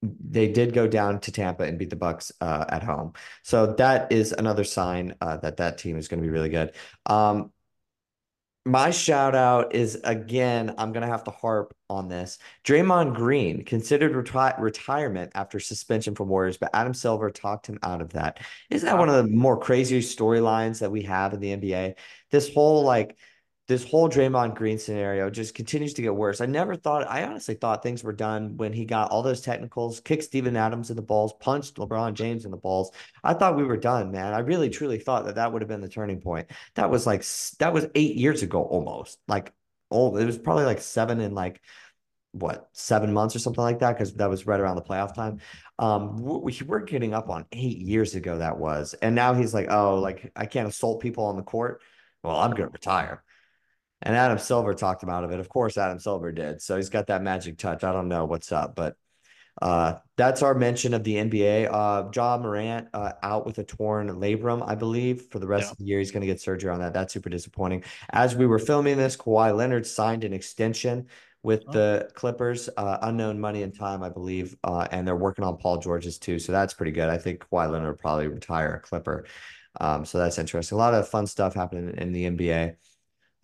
[0.03, 3.13] They did go down to Tampa and beat the Bucs uh, at home.
[3.43, 6.73] So that is another sign uh, that that team is going to be really good.
[7.05, 7.53] Um,
[8.71, 12.39] my shout out is again, I'm gonna have to harp on this.
[12.65, 18.01] Draymond Green considered reti- retirement after suspension from Warriors, but Adam Silver talked him out
[18.01, 18.41] of that.
[18.71, 21.95] Isn't that one of the more crazy storylines that we have in the NBA?
[22.31, 23.17] This whole like
[23.71, 26.41] this whole Draymond Green scenario just continues to get worse.
[26.41, 30.01] I never thought, I honestly thought things were done when he got all those technicals,
[30.01, 32.91] kicked Steven Adams in the balls, punched LeBron James in the balls.
[33.23, 34.35] I thought we were done, man.
[34.35, 36.51] I really truly thought that that would have been the turning point.
[36.75, 37.25] That was like,
[37.61, 39.21] that was eight years ago almost.
[39.29, 39.53] Like,
[39.89, 41.61] oh, it was probably like seven and like,
[42.33, 45.39] what, seven months or something like that, because that was right around the playoff time.
[45.79, 48.95] Um, we, we're getting up on eight years ago that was.
[48.95, 51.83] And now he's like, oh, like I can't assault people on the court.
[52.25, 53.23] Well, I'm going to retire.
[54.03, 55.41] And Adam Silver talked him out of it.
[55.41, 56.63] Of course, Adam Silver did.
[56.63, 57.85] So he's got that magic touch.
[57.85, 58.97] I don't know what's up, but
[59.61, 61.69] uh, that's our mention of the NBA.
[61.71, 65.71] Uh, Ja Morant uh, out with a torn labrum, I believe, for the rest yeah.
[65.73, 65.99] of the year.
[65.99, 66.95] He's going to get surgery on that.
[66.95, 67.85] That's super disappointing.
[68.11, 71.09] As we were filming this, Kawhi Leonard signed an extension
[71.43, 71.73] with oh.
[71.73, 75.79] the Clippers, uh, unknown money and time, I believe, uh, and they're working on Paul
[75.79, 76.39] George's too.
[76.39, 77.09] So that's pretty good.
[77.09, 79.27] I think Kawhi Leonard will probably retire a Clipper.
[79.81, 80.77] Um, so that's interesting.
[80.77, 82.77] A lot of fun stuff happening in the NBA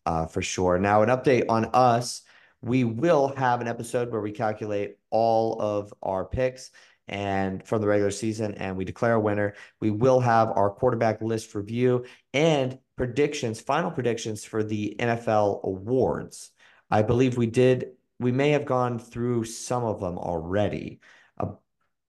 [0.07, 0.79] uh, for sure.
[0.79, 2.23] Now, an update on us.
[2.63, 6.71] We will have an episode where we calculate all of our picks
[7.09, 9.55] and from the regular season and we declare a winner.
[9.81, 16.51] We will have our quarterback list review and predictions, final predictions for the NFL awards.
[16.91, 21.01] I believe we did, we may have gone through some of them already,
[21.39, 21.53] uh,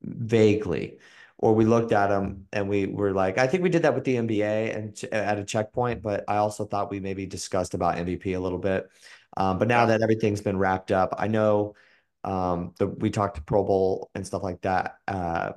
[0.02, 0.98] vaguely
[1.40, 4.04] or we looked at them and we were like, I think we did that with
[4.04, 8.36] the NBA and at a checkpoint, but I also thought we maybe discussed about MVP
[8.36, 8.90] a little bit.
[9.36, 11.76] Um, but now that everything's been wrapped up, I know
[12.24, 15.52] um, the, we talked to Pro Bowl and stuff like that uh,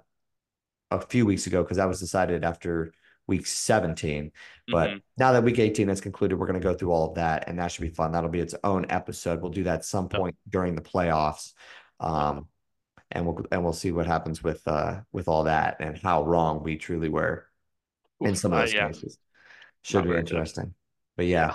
[0.91, 2.93] a few weeks ago because that was decided after
[3.27, 4.33] week 17.
[4.69, 4.99] But mm-hmm.
[5.17, 7.59] now that week 18 has concluded, we're going to go through all of that, and
[7.59, 8.13] that should be fun.
[8.13, 9.41] That'll be its own episode.
[9.41, 11.55] We'll do that some point during the playoffs.
[12.01, 12.49] Um,
[13.11, 16.63] and we'll and we'll see what happens with uh with all that and how wrong
[16.63, 17.47] we truly were
[18.21, 18.87] in some of those uh, yeah.
[18.89, 19.19] cases.
[19.83, 20.65] Should Not be interesting.
[20.65, 20.75] Good.
[21.17, 21.55] But yeah.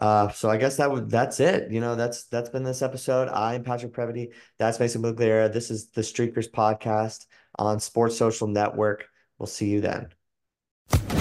[0.00, 1.70] Uh, so I guess that would that's it.
[1.72, 3.28] You know, that's that's been this episode.
[3.28, 4.30] I'm Patrick Previty.
[4.58, 5.52] That's Mason Bugliera.
[5.52, 7.26] This is the Streakers podcast
[7.58, 9.08] on Sports Social Network.
[9.38, 10.08] We'll see you then.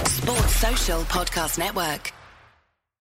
[0.05, 2.13] Sports Social Podcast Network.